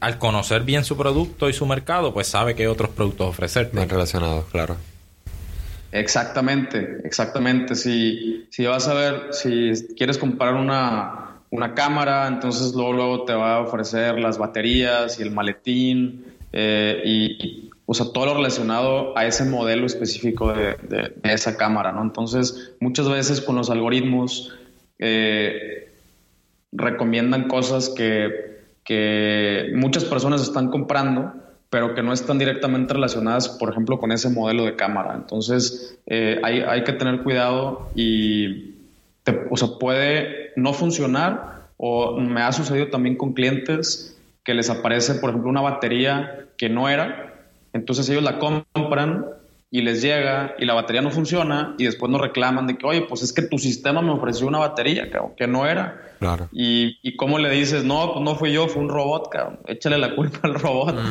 al 0.00 0.18
conocer 0.18 0.62
bien 0.62 0.84
su 0.84 0.96
producto 0.96 1.48
y 1.48 1.52
su 1.52 1.66
mercado, 1.66 2.12
pues 2.12 2.28
sabe 2.28 2.54
qué 2.54 2.68
otros 2.68 2.90
productos 2.90 3.28
ofrecerte. 3.28 3.76
Más 3.76 3.88
relacionados, 3.88 4.44
claro. 4.46 4.76
Exactamente, 5.92 6.98
exactamente. 7.04 7.74
Si, 7.74 8.46
si 8.50 8.66
vas 8.66 8.86
a 8.88 8.94
ver, 8.94 9.28
si 9.32 9.72
quieres 9.96 10.18
comprar 10.18 10.54
una, 10.54 11.40
una 11.50 11.74
cámara, 11.74 12.26
entonces 12.28 12.74
luego, 12.74 12.92
luego 12.92 13.24
te 13.24 13.32
va 13.32 13.56
a 13.56 13.60
ofrecer 13.60 14.18
las 14.18 14.36
baterías 14.36 15.18
y 15.18 15.22
el 15.22 15.30
maletín 15.30 16.26
eh, 16.52 17.02
y, 17.04 17.70
o 17.86 17.94
sea, 17.94 18.06
todo 18.12 18.26
lo 18.26 18.34
relacionado 18.34 19.16
a 19.16 19.24
ese 19.24 19.44
modelo 19.44 19.86
específico 19.86 20.52
de, 20.52 20.76
de, 20.88 21.14
esa 21.22 21.56
cámara, 21.56 21.92
¿no? 21.92 22.02
Entonces, 22.02 22.72
muchas 22.80 23.08
veces 23.08 23.40
con 23.40 23.56
los 23.56 23.70
algoritmos 23.70 24.54
eh, 24.98 25.90
recomiendan 26.72 27.48
cosas 27.48 27.88
que 27.88 28.57
que 28.88 29.70
muchas 29.74 30.06
personas 30.06 30.40
están 30.40 30.70
comprando, 30.70 31.34
pero 31.68 31.94
que 31.94 32.02
no 32.02 32.14
están 32.14 32.38
directamente 32.38 32.94
relacionadas, 32.94 33.50
por 33.50 33.70
ejemplo, 33.70 33.98
con 33.98 34.12
ese 34.12 34.30
modelo 34.30 34.64
de 34.64 34.76
cámara. 34.76 35.14
Entonces, 35.14 35.98
eh, 36.06 36.40
hay, 36.42 36.62
hay, 36.62 36.84
que 36.84 36.94
tener 36.94 37.22
cuidado 37.22 37.90
y, 37.94 38.76
o 39.50 39.58
sea, 39.58 39.68
puede 39.78 40.52
no 40.56 40.72
funcionar 40.72 41.68
o 41.76 42.18
me 42.18 42.40
ha 42.40 42.50
sucedido 42.50 42.88
también 42.88 43.16
con 43.16 43.34
clientes 43.34 44.18
que 44.42 44.54
les 44.54 44.70
aparece, 44.70 45.16
por 45.16 45.28
ejemplo, 45.28 45.50
una 45.50 45.60
batería 45.60 46.46
que 46.56 46.70
no 46.70 46.88
era, 46.88 47.34
entonces 47.74 48.08
ellos 48.08 48.22
la 48.22 48.38
compran 48.38 49.26
y 49.70 49.82
les 49.82 50.00
llega 50.00 50.54
y 50.58 50.64
la 50.64 50.72
batería 50.72 51.02
no 51.02 51.10
funciona 51.10 51.74
y 51.78 51.84
después 51.84 52.10
nos 52.10 52.20
reclaman 52.20 52.66
de 52.66 52.78
que, 52.78 52.86
oye, 52.86 53.02
pues 53.02 53.22
es 53.22 53.34
que 53.34 53.42
tu 53.42 53.58
sistema 53.58 54.00
me 54.00 54.10
ofreció 54.10 54.46
una 54.46 54.58
batería, 54.58 55.10
que 55.36 55.46
no 55.46 55.66
era. 55.66 56.14
Claro. 56.18 56.48
Y, 56.52 56.96
y 57.02 57.16
cómo 57.16 57.38
le 57.38 57.50
dices, 57.50 57.84
no, 57.84 58.12
pues 58.12 58.24
no 58.24 58.34
fui 58.34 58.52
yo, 58.52 58.66
fue 58.68 58.82
un 58.82 58.88
robot, 58.88 59.28
cabrón. 59.30 59.58
Échale 59.66 59.98
la 59.98 60.14
culpa 60.14 60.40
al 60.42 60.54
robot. 60.54 60.96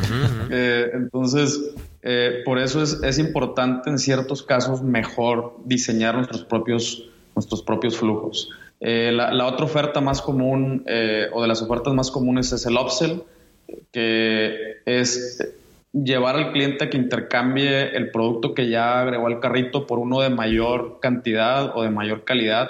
Eh, 0.50 0.92
entonces, 0.94 1.60
eh, 2.02 2.42
por 2.46 2.58
eso 2.58 2.82
es, 2.82 3.04
es, 3.04 3.20
importante 3.20 3.90
en 3.90 4.00
ciertos 4.00 4.44
casos 4.44 4.82
mejor 4.82 5.58
diseñar 5.66 6.16
nuestros 6.16 6.46
propios, 6.46 7.10
nuestros 7.36 7.62
propios 7.62 7.98
flujos. 7.98 8.50
Eh, 8.80 9.12
la, 9.14 9.34
la, 9.34 9.46
otra 9.46 9.66
oferta 9.66 10.00
más 10.00 10.22
común 10.22 10.86
o 11.34 11.42
de 11.42 11.48
las 11.48 11.62
ofertas 11.62 11.94
más 11.94 12.12
comunes 12.12 12.52
es 12.54 12.66
el 12.66 12.78
upsell, 12.78 13.24
que 13.92 14.78
es 14.86 15.44
llevar 16.04 16.36
al 16.36 16.52
cliente 16.52 16.86
a 16.86 16.90
que 16.90 16.98
intercambie 16.98 17.96
el 17.96 18.12
producto 18.12 18.54
que 18.54 18.70
ya 18.70 19.02
agregó 19.02 19.28
al 19.28 19.40
carrito 19.40 19.88
por 19.88 20.00
uno 20.00 20.22
de 20.22 20.30
mayor 20.30 21.00
cantidad 21.02 21.76
o 21.76 21.84
de 21.84 21.90
mayor 21.90 22.24
calidad. 22.24 22.70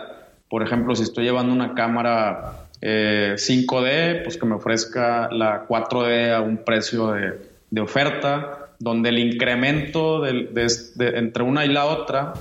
Por 0.50 0.64
ejemplo, 0.64 0.96
si 0.96 1.04
estoy 1.04 1.26
llevando 1.26 1.54
una 1.54 1.74
cámara 1.74 2.68
5D, 2.82 3.88
eh, 3.90 4.22
pues 4.24 4.38
que 4.38 4.46
me 4.46 4.56
ofrezca 4.56 5.30
la 5.32 5.68
4D 5.68 6.34
a 6.34 6.42
un 6.42 6.58
precio 6.58 7.12
de, 7.12 7.82
oferta, 7.82 8.70
donde 8.80 9.10
el 9.10 9.20
incremento 9.20 10.26
entre 10.26 11.44
una 11.44 11.66
y 11.66 11.70
la 11.70 11.86
otra 11.86 12.34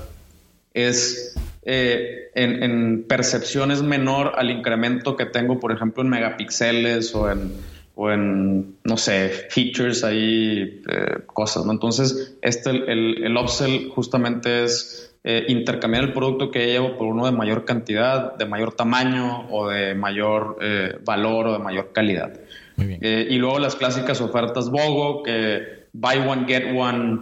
es 0.73 1.35
eh, 1.63 2.29
en, 2.35 2.63
en 2.63 3.03
percepción 3.03 3.71
es 3.71 3.81
menor 3.81 4.33
al 4.37 4.51
incremento 4.51 5.17
que 5.17 5.25
tengo, 5.25 5.59
por 5.59 5.71
ejemplo, 5.71 6.03
en 6.03 6.09
megapíxeles 6.09 7.13
o 7.13 7.29
en 7.29 7.51
o 7.99 8.11
en, 8.11 8.77
no 8.83 8.95
sé, 8.95 9.29
features 9.49 10.03
ahí, 10.03 10.83
eh, 10.87 11.23
cosas, 11.25 11.65
¿no? 11.65 11.71
Entonces, 11.71 12.37
este, 12.43 12.69
el, 12.69 13.23
el 13.23 13.35
upsell 13.35 13.89
justamente 13.89 14.63
es 14.63 15.15
eh, 15.23 15.45
intercambiar 15.47 16.03
el 16.03 16.13
producto 16.13 16.51
que 16.51 16.67
llevo 16.67 16.95
por 16.95 17.07
uno 17.07 17.25
de 17.25 17.31
mayor 17.31 17.65
cantidad, 17.65 18.35
de 18.37 18.45
mayor 18.45 18.73
tamaño 18.73 19.47
o 19.49 19.67
de 19.67 19.95
mayor 19.95 20.59
eh, 20.61 20.99
valor 21.03 21.47
o 21.47 21.53
de 21.53 21.59
mayor 21.59 21.91
calidad. 21.91 22.39
y 22.77 23.35
luego 23.39 23.57
las 23.57 23.75
clásicas 23.75 24.21
ofertas 24.21 24.69
BOGO, 24.69 25.23
que 25.23 25.87
buy 25.91 26.19
one, 26.19 26.45
get 26.47 26.65
one, 26.77 27.21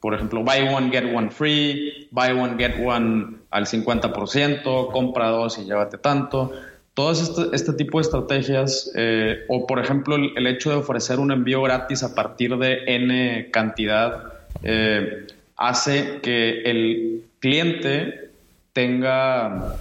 por 0.00 0.12
ejemplo, 0.12 0.42
buy 0.42 0.66
one, 0.74 0.90
get 0.90 1.04
one 1.14 1.30
free, 1.30 2.08
buy 2.10 2.32
one, 2.32 2.56
get 2.58 2.84
one 2.84 3.36
al 3.52 3.66
50%, 3.66 4.90
compra 4.90 5.28
dos 5.28 5.58
y 5.58 5.64
llévate 5.66 5.98
tanto 5.98 6.50
todas 6.96 7.20
este, 7.20 7.54
este, 7.54 7.74
tipo 7.74 7.98
de 7.98 8.02
estrategias, 8.02 8.90
eh, 8.96 9.44
o 9.48 9.66
por 9.66 9.78
ejemplo 9.78 10.16
el, 10.16 10.46
hecho 10.46 10.70
de 10.70 10.76
ofrecer 10.76 11.20
un 11.20 11.30
envío 11.30 11.60
gratis 11.60 12.02
a 12.02 12.14
partir 12.14 12.56
de 12.56 12.84
N 12.86 13.50
cantidad, 13.50 14.32
eh, 14.62 15.26
hace 15.58 16.20
que 16.22 16.62
el 16.62 17.24
cliente 17.38 18.30
tenga, 18.72 19.76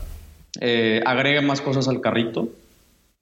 eh, 0.59 1.01
agregue 1.05 1.39
más 1.39 1.61
cosas 1.61 1.87
al 1.87 2.01
carrito 2.01 2.49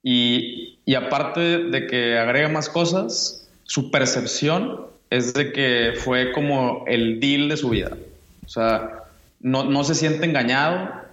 y, 0.02 0.80
y 0.84 0.96
aparte 0.96 1.58
de 1.58 1.86
que 1.86 2.18
agrega 2.18 2.48
más 2.48 2.68
cosas, 2.68 3.48
su 3.62 3.92
percepción 3.92 4.86
es 5.10 5.34
de 5.34 5.52
que 5.52 5.92
fue 5.96 6.32
como 6.32 6.82
el 6.88 7.20
deal 7.20 7.48
de 7.48 7.56
su 7.56 7.68
vida. 7.68 7.96
O 8.44 8.48
sea, 8.48 9.04
no, 9.38 9.62
no 9.62 9.84
se 9.84 9.94
siente 9.94 10.26
engañado, 10.26 11.03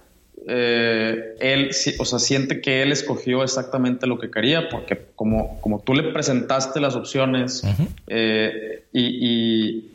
eh, 0.46 1.36
él, 1.40 1.70
o 1.98 2.04
sea, 2.04 2.18
siente 2.18 2.60
que 2.60 2.82
él 2.82 2.92
escogió 2.92 3.42
exactamente 3.42 4.06
lo 4.06 4.18
que 4.18 4.30
quería, 4.30 4.68
porque 4.68 5.00
como, 5.14 5.60
como 5.60 5.80
tú 5.80 5.94
le 5.94 6.12
presentaste 6.12 6.80
las 6.80 6.96
opciones 6.96 7.62
eh, 8.08 8.84
y, 8.92 9.90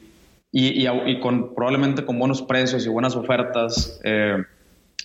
y, 0.51 1.19
con, 1.19 1.53
probablemente 1.53 2.05
con 2.05 2.17
buenos 2.17 2.41
precios 2.41 2.85
y 2.85 2.89
buenas 2.89 3.15
ofertas, 3.15 3.99
eh, 4.03 4.37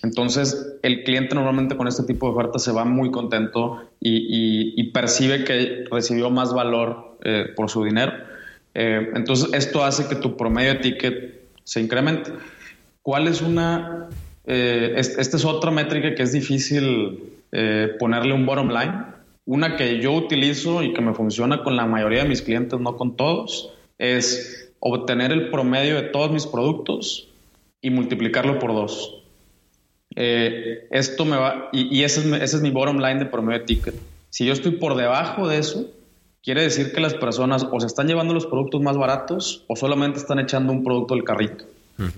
entonces 0.01 0.77
el 0.81 1.03
cliente 1.03 1.35
normalmente 1.35 1.75
con 1.77 1.87
este 1.87 2.03
tipo 2.03 2.27
de 2.27 2.33
ofertas 2.33 2.63
se 2.63 2.71
va 2.71 2.85
muy 2.85 3.11
contento 3.11 3.89
y, 3.99 4.91
percibe 4.91 5.43
que 5.43 5.85
recibió 5.89 6.29
más 6.29 6.53
valor 6.53 7.17
por 7.55 7.69
su 7.69 7.83
dinero. 7.83 8.13
entonces 8.75 9.49
esto 9.53 9.83
hace 9.83 10.07
que 10.07 10.15
tu 10.15 10.37
promedio 10.37 10.73
de 10.73 10.79
ticket 10.79 11.41
se 11.63 11.81
incremente. 11.81 12.31
¿Cuál 13.01 13.27
es 13.27 13.41
una 13.41 14.09
eh, 14.45 14.93
esta 14.97 15.37
es 15.37 15.45
otra 15.45 15.71
métrica 15.71 16.15
que 16.15 16.23
es 16.23 16.31
difícil 16.31 17.33
eh, 17.51 17.95
ponerle 17.99 18.33
un 18.33 18.45
bottom 18.45 18.69
line. 18.69 18.93
Una 19.45 19.75
que 19.75 19.99
yo 20.01 20.13
utilizo 20.13 20.83
y 20.83 20.93
que 20.93 21.01
me 21.01 21.13
funciona 21.13 21.63
con 21.63 21.75
la 21.75 21.85
mayoría 21.85 22.23
de 22.23 22.29
mis 22.29 22.41
clientes, 22.41 22.79
no 22.79 22.95
con 22.97 23.15
todos, 23.15 23.73
es 23.97 24.73
obtener 24.79 25.31
el 25.31 25.49
promedio 25.49 25.95
de 25.95 26.03
todos 26.03 26.31
mis 26.31 26.47
productos 26.47 27.29
y 27.81 27.89
multiplicarlo 27.89 28.59
por 28.59 28.73
dos. 28.73 29.21
Eh, 30.15 30.87
esto 30.91 31.25
me 31.25 31.37
va, 31.37 31.69
y, 31.73 32.03
ese, 32.03 32.21
es, 32.21 32.41
ese, 32.41 32.57
es, 32.57 32.61
mi 32.61 32.71
bottom 32.71 32.97
line 32.97 33.19
de 33.19 33.25
promedio 33.25 33.59
de 33.59 33.65
ticket. 33.65 33.95
Si 34.29 34.45
yo 34.45 34.53
estoy 34.53 34.71
por 34.71 34.95
debajo 34.95 35.47
de 35.47 35.57
eso, 35.57 35.89
quiere 36.43 36.61
decir 36.61 36.93
que 36.93 37.01
las 37.01 37.13
personas 37.13 37.67
o 37.71 37.79
se 37.79 37.87
están 37.87 38.07
llevando 38.07 38.33
los 38.33 38.45
productos 38.45 38.81
más 38.81 38.97
baratos 38.97 39.63
o 39.67 39.75
solamente 39.75 40.19
están 40.19 40.39
echando 40.39 40.71
un 40.71 40.83
producto 40.83 41.15
del 41.15 41.23
carrito. 41.23 41.65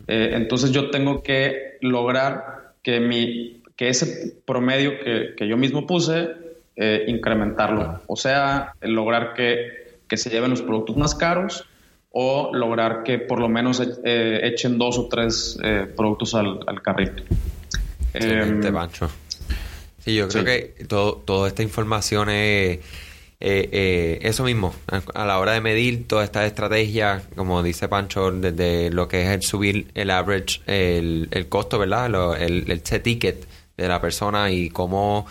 Eh, 0.08 0.32
entonces 0.34 0.72
yo 0.72 0.90
tengo 0.90 1.22
que 1.22 1.78
lograr 1.82 2.74
que, 2.82 3.00
mi, 3.00 3.62
que 3.76 3.90
ese 3.90 4.38
promedio 4.46 4.94
que, 5.36 5.48
yo 5.48 5.58
mismo 5.58 5.86
puse, 5.86 6.30
eh, 6.76 7.06
incrementarlo. 7.08 8.02
O 8.08 8.16
sea, 8.16 8.74
lograr 8.82 9.34
que, 9.34 9.86
se 10.16 10.30
lleven 10.30 10.52
los 10.52 10.62
productos 10.62 10.96
más 10.96 11.14
caros 11.14 11.66
o 12.12 12.52
lograr 12.54 13.04
que 13.04 13.20
por 13.20 13.42
lo 13.42 13.50
menos 13.50 13.82
eh, 14.06 14.40
echen 14.44 14.78
dos 14.78 14.98
o 14.98 15.10
tres 15.10 15.58
productos 15.96 16.34
al, 16.36 16.82
carrito. 16.82 17.24
Excelente, 18.14 18.70
em, 18.70 19.10
Sí, 20.00 20.16
yo 20.16 20.28
creo 20.30 20.46
que 20.46 20.86
todo, 20.88 21.16
toda 21.16 21.48
esta 21.48 21.64
información 21.64 22.30
es 22.30 22.80
eh, 23.40 23.70
eh, 23.72 24.20
eso 24.22 24.44
mismo, 24.44 24.74
a, 25.14 25.26
la 25.26 25.40
hora 25.40 25.52
de 25.52 25.62
medir 25.62 26.08
toda 26.08 26.24
esta 26.24 26.46
estrategia, 26.46 27.22
como 27.36 27.62
dice 27.64 27.88
Pancho, 27.88 28.32
desde 28.32 28.90
lo 28.90 29.08
que 29.08 29.24
es 29.24 29.30
el 29.30 29.42
subir 29.44 29.92
el 29.94 30.10
average, 30.10 30.62
el, 30.68 31.28
el 31.32 31.50
costo, 31.50 31.78
¿verdad? 31.78 32.08
el, 32.42 32.72
el 32.72 32.86
set 32.86 33.04
ticket 33.04 33.46
de 33.78 33.88
la 33.88 34.00
persona 34.00 34.52
y 34.52 34.70
cómo 34.70 35.26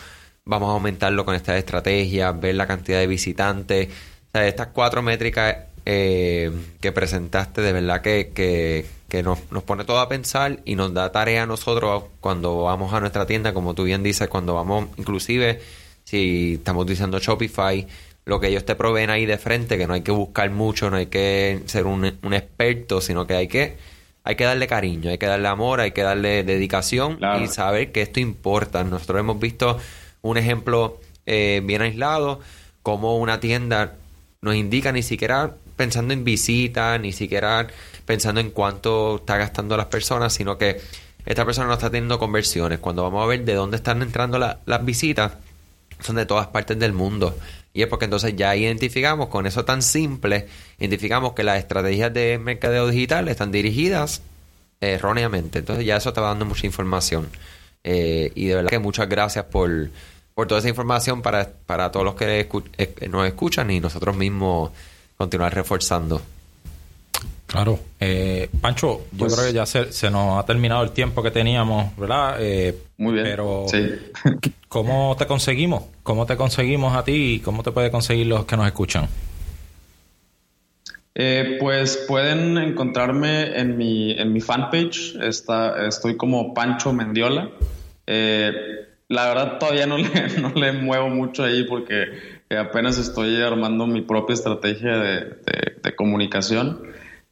vamos 0.44 0.68
a 0.68 0.72
aumentarlo 0.72 1.24
con 1.24 1.34
esta 1.34 1.56
estrategia, 1.56 2.32
ver 2.32 2.54
la 2.56 2.66
cantidad 2.66 2.98
de 2.98 3.06
visitantes. 3.06 3.88
O 3.88 4.30
sea, 4.32 4.46
estas 4.46 4.68
cuatro 4.68 5.02
métricas 5.02 5.56
eh, 5.86 6.52
que 6.80 6.92
presentaste, 6.92 7.62
de 7.62 7.72
verdad 7.72 8.02
que, 8.02 8.32
que, 8.34 8.86
que 9.08 9.22
nos, 9.22 9.38
nos, 9.50 9.62
pone 9.62 9.84
todo 9.84 10.00
a 10.00 10.08
pensar 10.08 10.60
y 10.64 10.76
nos 10.76 10.92
da 10.92 11.12
tarea 11.12 11.44
a 11.44 11.46
nosotros 11.46 12.04
cuando 12.20 12.64
vamos 12.64 12.92
a 12.92 13.00
nuestra 13.00 13.26
tienda, 13.26 13.54
como 13.54 13.74
tú 13.74 13.84
bien 13.84 14.02
dices, 14.02 14.28
cuando 14.28 14.54
vamos 14.54 14.88
inclusive 14.98 15.60
si 16.04 16.54
estamos 16.54 16.86
diciendo 16.86 17.18
Shopify, 17.18 17.86
lo 18.26 18.40
que 18.40 18.48
ellos 18.48 18.64
te 18.64 18.74
proveen 18.74 19.10
ahí 19.10 19.26
de 19.26 19.38
frente, 19.38 19.76
que 19.76 19.86
no 19.86 19.94
hay 19.94 20.02
que 20.02 20.12
buscar 20.12 20.50
mucho, 20.50 20.90
no 20.90 20.96
hay 20.96 21.06
que 21.06 21.62
ser 21.66 21.86
un, 21.86 22.04
experto, 22.04 23.00
sino 23.00 23.26
que 23.26 23.34
hay 23.34 23.48
que, 23.48 23.76
hay 24.22 24.36
que 24.36 24.44
darle 24.44 24.66
cariño, 24.66 25.10
hay 25.10 25.18
que 25.18 25.26
darle 25.26 25.48
amor, 25.48 25.80
hay 25.80 25.92
que 25.92 26.02
darle 26.02 26.44
dedicación 26.44 27.18
y 27.42 27.48
saber 27.48 27.92
que 27.92 28.02
esto 28.02 28.20
importa. 28.20 28.82
Nosotros 28.84 29.20
hemos 29.20 29.38
visto 29.38 29.78
un 30.22 30.38
ejemplo 30.38 31.00
eh, 31.26 31.60
bien 31.64 31.82
aislado, 31.82 32.40
como 32.82 33.18
una 33.18 33.40
tienda 33.40 33.94
nos 34.40 34.54
indica 34.54 34.92
ni 34.92 35.02
siquiera 35.02 35.54
pensando 35.76 36.12
en 36.12 36.24
visitas, 36.24 37.00
ni 37.00 37.12
siquiera 37.12 37.66
pensando 38.04 38.40
en 38.40 38.50
cuánto 38.50 39.16
está 39.16 39.36
gastando 39.36 39.76
las 39.76 39.86
personas, 39.86 40.32
sino 40.32 40.58
que 40.58 40.80
esta 41.24 41.44
persona 41.44 41.66
no 41.66 41.74
está 41.74 41.90
teniendo 41.90 42.18
conversiones. 42.18 42.78
Cuando 42.78 43.02
vamos 43.02 43.24
a 43.24 43.26
ver 43.26 43.44
de 43.44 43.54
dónde 43.54 43.76
están 43.76 44.02
entrando 44.02 44.38
las 44.38 44.84
visitas, 44.84 45.32
son 46.00 46.16
de 46.16 46.26
todas 46.26 46.48
partes 46.48 46.78
del 46.78 46.92
mundo. 46.92 47.36
Y 47.72 47.82
es 47.82 47.88
porque 47.88 48.04
entonces 48.04 48.36
ya 48.36 48.54
identificamos 48.54 49.28
con 49.28 49.46
eso 49.46 49.64
tan 49.64 49.82
simple, 49.82 50.46
identificamos 50.78 51.32
que 51.32 51.42
las 51.42 51.58
estrategias 51.58 52.12
de 52.14 52.38
mercadeo 52.38 52.88
digital 52.88 53.28
están 53.28 53.50
dirigidas 53.50 54.22
erróneamente. 54.80 55.58
Entonces 55.58 55.84
ya 55.84 55.96
eso 55.96 56.10
está 56.10 56.20
dando 56.20 56.44
mucha 56.44 56.66
información. 56.66 57.28
Eh, 57.82 58.32
y 58.34 58.46
de 58.46 58.54
verdad 58.54 58.70
que 58.70 58.78
muchas 58.78 59.08
gracias 59.08 59.44
por, 59.46 59.90
por 60.34 60.46
toda 60.46 60.60
esa 60.60 60.68
información 60.68 61.20
para, 61.20 61.50
para 61.66 61.90
todos 61.90 62.04
los 62.04 62.14
que 62.14 62.48
eh, 62.78 63.08
nos 63.08 63.26
escuchan 63.26 63.70
y 63.70 63.80
nosotros 63.80 64.16
mismos 64.16 64.70
continuar 65.16 65.54
reforzando. 65.54 66.22
Claro. 67.46 67.78
Eh, 68.00 68.48
Pancho, 68.60 69.02
yo 69.12 69.18
pues 69.18 69.34
creo 69.34 69.46
que 69.46 69.52
ya 69.52 69.66
se, 69.66 70.10
nos 70.10 70.42
ha 70.42 70.46
terminado 70.46 70.82
el 70.82 70.90
tiempo 70.90 71.22
que 71.22 71.30
teníamos, 71.30 71.96
¿verdad? 71.96 72.36
Eh, 72.40 72.76
Muy 72.96 73.14
bien. 73.14 73.26
Pero, 73.26 73.66
¿cómo 74.74 75.14
te 75.16 75.26
conseguimos? 75.26 75.84
¿Cómo 76.02 76.26
te 76.26 76.36
conseguimos 76.36 76.96
a 76.96 77.04
ti 77.04 77.34
y 77.34 77.38
cómo 77.38 77.62
te 77.62 77.70
puede 77.70 77.92
conseguir 77.92 78.26
los 78.26 78.44
que 78.44 78.56
nos 78.56 78.66
escuchan? 78.66 79.08
Eh, 81.14 81.58
pues 81.60 82.04
pueden 82.08 82.58
encontrarme 82.58 83.56
en 83.56 83.78
mi, 83.78 84.10
en 84.10 84.32
mi 84.32 84.40
fanpage. 84.40 85.14
Está, 85.22 85.86
estoy 85.86 86.16
como 86.16 86.52
Pancho 86.52 86.92
Mendiola. 86.92 87.50
la 88.06 89.28
verdad 89.28 89.58
todavía 89.60 89.86
no 89.86 89.96
le, 89.98 90.40
no 90.40 90.50
le 90.50 90.72
muevo 90.72 91.08
mucho 91.08 91.44
ahí 91.44 91.62
porque 91.62 92.06
apenas 92.50 92.98
estoy 92.98 93.40
armando 93.40 93.86
mi 93.86 94.00
propia 94.00 94.34
estrategia 94.34 94.96
de 94.98 95.94
comunicación. 95.96 96.82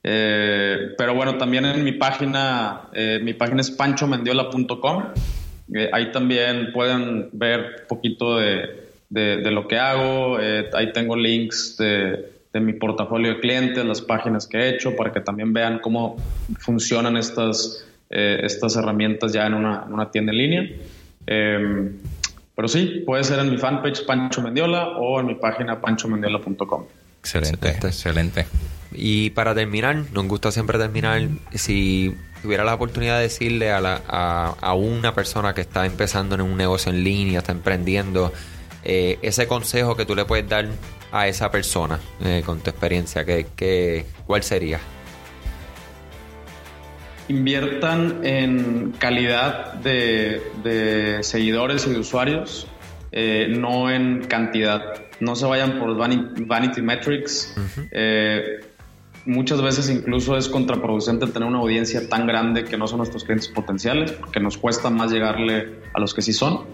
Eh, 0.05 0.95
pero 0.99 1.15
bueno, 1.15 1.39
también 1.39 1.65
en 1.65 1.85
mi 1.85 1.93
página, 1.93 2.89
eh, 2.93 3.21
mi 3.23 3.35
página 3.35 3.61
es 3.61 3.71
panchomendiola.com. 3.71 5.05
Eh, 5.75 5.91
ahí 5.93 6.13
también 6.13 6.73
pueden 6.73 7.29
ver 7.33 7.61
un 7.83 7.89
poquito 7.89 8.39
de, 8.39 8.89
de, 9.09 9.51
lo 9.51 9.67
que 9.69 9.79
hago. 9.79 10.39
ahí 10.75 10.93
tengo 10.93 11.17
links 11.17 11.77
de, 11.79 12.31
de, 12.53 12.61
mi 12.61 12.73
portafolio 12.75 13.35
de 13.35 13.41
clientes, 13.41 13.85
las 13.85 14.01
páginas 14.01 14.47
que 14.47 14.59
he 14.59 14.69
hecho, 14.71 14.97
para 14.97 15.13
que 15.13 15.21
también 15.21 15.53
vean 15.53 15.79
cómo 15.79 16.17
funcionan 16.59 17.17
estas, 17.17 17.87
estas 18.11 18.77
herramientas 18.77 19.33
ya 19.33 19.47
en 19.47 19.55
una, 19.55 19.85
una 19.85 20.11
tienda 20.11 20.33
en 20.33 20.39
línea. 20.39 20.71
pero 21.27 22.69
sí, 22.69 23.03
puede 23.07 23.25
ser 23.25 23.39
en 23.41 23.51
mi 23.51 23.59
fanpage 23.59 24.05
Pancho 24.05 24.43
Mendiola 24.43 24.89
o 24.99 25.21
en 25.21 25.27
mi 25.27 25.35
página 25.35 25.81
panchomendiola.com. 25.81 26.85
Excelente, 27.23 27.69
excelente. 27.69 28.47
Y 28.91 29.31
para 29.31 29.55
terminar, 29.55 30.05
nos 30.13 30.27
gusta 30.27 30.51
siempre 30.51 30.77
terminar, 30.79 31.29
si 31.55 32.15
tuviera 32.43 32.65
la 32.65 32.75
oportunidad 32.75 33.17
de 33.17 33.23
decirle 33.23 33.71
a, 33.71 33.81
la, 33.81 34.03
a, 34.07 34.75
una 34.75 35.15
persona 35.15 35.55
que 35.55 35.61
está 35.61 35.87
empezando 35.87 36.35
en 36.35 36.41
un 36.41 36.57
negocio 36.57 36.91
en 36.91 37.05
línea, 37.05 37.39
está 37.39 37.53
emprendiendo, 37.53 38.33
eh, 38.85 39.19
ese 39.23 39.47
consejo 39.47 39.97
que 39.97 40.05
tú 40.05 40.17
le 40.17 40.25
puedes 40.25 40.49
dar 40.49 40.67
a 41.13 41.29
esa 41.29 41.51
persona 41.51 42.01
eh, 42.25 42.43
con 42.45 42.61
tu 42.61 42.71
experiencia, 42.71 43.25
¿qué, 43.25 44.07
cuál 44.27 44.43
sería? 44.43 44.81
Inviertan 47.29 48.21
en 48.25 48.93
calidad 48.99 49.75
de, 49.75 51.21
seguidores 51.23 51.87
y 51.87 51.91
de 51.91 51.99
usuarios, 52.01 52.67
eh, 53.13 53.47
no 53.49 53.91
en 53.91 54.25
cantidad. 54.25 54.83
No 55.21 55.37
se 55.37 55.47
vayan 55.47 55.79
por 55.79 55.97
vanity, 55.97 56.83
metrics 56.83 57.55
muchas 59.25 59.63
veces 59.63 59.89
incluso 59.91 60.37
es 60.37 60.49
contraproducente 60.49 61.27
tener 61.27 61.49
una 61.49 61.59
audiencia 61.59 62.09
tan 62.09 62.27
grande 62.27 62.65
que 62.65 62.77
no 62.77 62.87
son 62.87 62.99
nuestros 62.99 63.25
clientes 63.25 63.49
potenciales, 63.49 64.13
porque 64.13 64.41
nos 64.41 64.59
cuesta 64.59 64.91
más 64.91 65.13
llegarle 65.13 65.81
a 65.95 66.01
los 66.01 66.15
que 66.15 66.23
sí 66.23 66.33
son. 66.33 66.65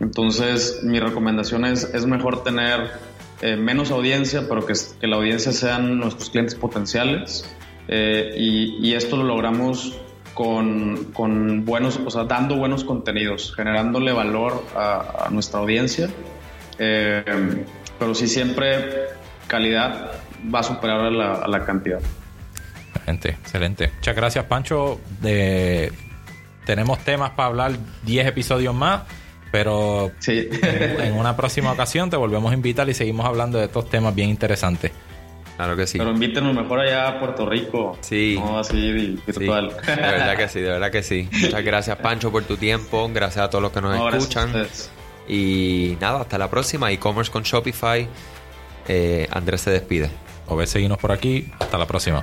Entonces, 0.00 0.80
mi 0.84 1.00
recomendación 1.00 1.64
es, 1.64 1.84
es 1.92 2.06
mejor 2.06 2.44
tener 2.44 2.92
eh, 3.40 3.56
menos 3.56 3.90
audiencia, 3.90 4.46
pero 4.48 4.64
que, 4.64 4.74
que, 5.00 5.06
la 5.06 5.16
audiencia 5.16 5.52
sean 5.52 5.98
nuestros 5.98 6.30
clientes 6.30 6.54
potenciales. 6.54 7.52
Eh, 7.88 8.34
y, 8.36 8.94
esto 8.94 9.16
lo 9.16 9.24
logramos 9.24 9.98
con, 10.38 11.06
con, 11.12 11.64
buenos, 11.64 11.96
o 11.96 12.08
sea, 12.12 12.22
dando 12.22 12.54
buenos 12.54 12.84
contenidos, 12.84 13.52
generándole 13.56 14.12
valor 14.12 14.64
a, 14.76 15.26
nuestra 15.32 15.58
audiencia. 15.58 16.08
Eh, 16.78 17.24
pero 17.98 18.14
sí 18.14 18.28
siempre 18.28 19.08
calidad 19.48 20.12
va 20.54 20.60
a 20.60 20.62
superar 20.62 21.06
a 21.06 21.48
la, 21.48 21.64
cantidad. 21.64 21.98
Excelente, 22.94 23.30
excelente. 23.30 23.90
Muchas 23.96 24.14
gracias, 24.14 24.44
Pancho. 24.44 25.00
De, 25.20 25.90
tenemos 26.64 27.00
temas 27.00 27.30
para 27.30 27.48
hablar 27.48 27.72
10 28.04 28.28
episodios 28.28 28.72
más, 28.76 29.02
pero 29.50 30.12
en, 30.24 31.14
una 31.14 31.36
próxima 31.36 31.72
ocasión 31.72 32.10
te 32.10 32.16
volvemos 32.16 32.52
a 32.52 32.54
invitar 32.54 32.88
y 32.88 32.94
seguimos 32.94 33.26
hablando 33.26 33.58
de 33.58 33.64
estos 33.64 33.90
temas 33.90 34.14
bien 34.14 34.28
interesantes. 34.30 34.92
Claro 35.58 35.76
que 35.76 35.86
sí. 35.86 35.98
Pero 35.98 36.12
invítenos 36.12 36.54
mejor 36.54 36.78
allá 36.80 37.08
a 37.08 37.18
Puerto 37.18 37.44
Rico. 37.44 37.98
Sí. 38.00 38.36
No 38.38 38.58
así 38.60 38.92
virtual. 39.26 39.72
Sí, 39.84 39.90
de 39.90 39.96
verdad 39.96 40.36
que 40.36 40.48
sí, 40.48 40.60
de 40.60 40.68
verdad 40.70 40.90
que 40.90 41.02
sí. 41.02 41.28
Muchas 41.32 41.62
gracias, 41.64 41.96
Pancho, 41.98 42.30
por 42.32 42.44
tu 42.44 42.56
tiempo. 42.56 43.10
Gracias 43.12 43.44
a 43.44 43.50
todos 43.50 43.62
los 43.62 43.72
que 43.72 43.80
nos 43.80 43.96
No, 43.96 44.04
gracias 44.04 44.14
a 44.36 44.40
escuchan. 44.44 44.46
ustedes. 44.62 44.90
Y 45.28 45.96
nada, 46.00 46.20
hasta 46.20 46.38
la 46.38 46.48
próxima. 46.48 46.90
E-commerce 46.92 47.30
con 47.32 47.42
Shopify. 47.42 48.08
Eh, 48.86 49.26
Andrés 49.32 49.60
se 49.62 49.70
despide. 49.72 50.10
O 50.46 50.56
ves 50.56 50.70
seguirnos 50.70 50.98
por 50.98 51.10
aquí. 51.12 51.50
Hasta 51.58 51.76
la 51.76 51.86
próxima. 51.86 52.22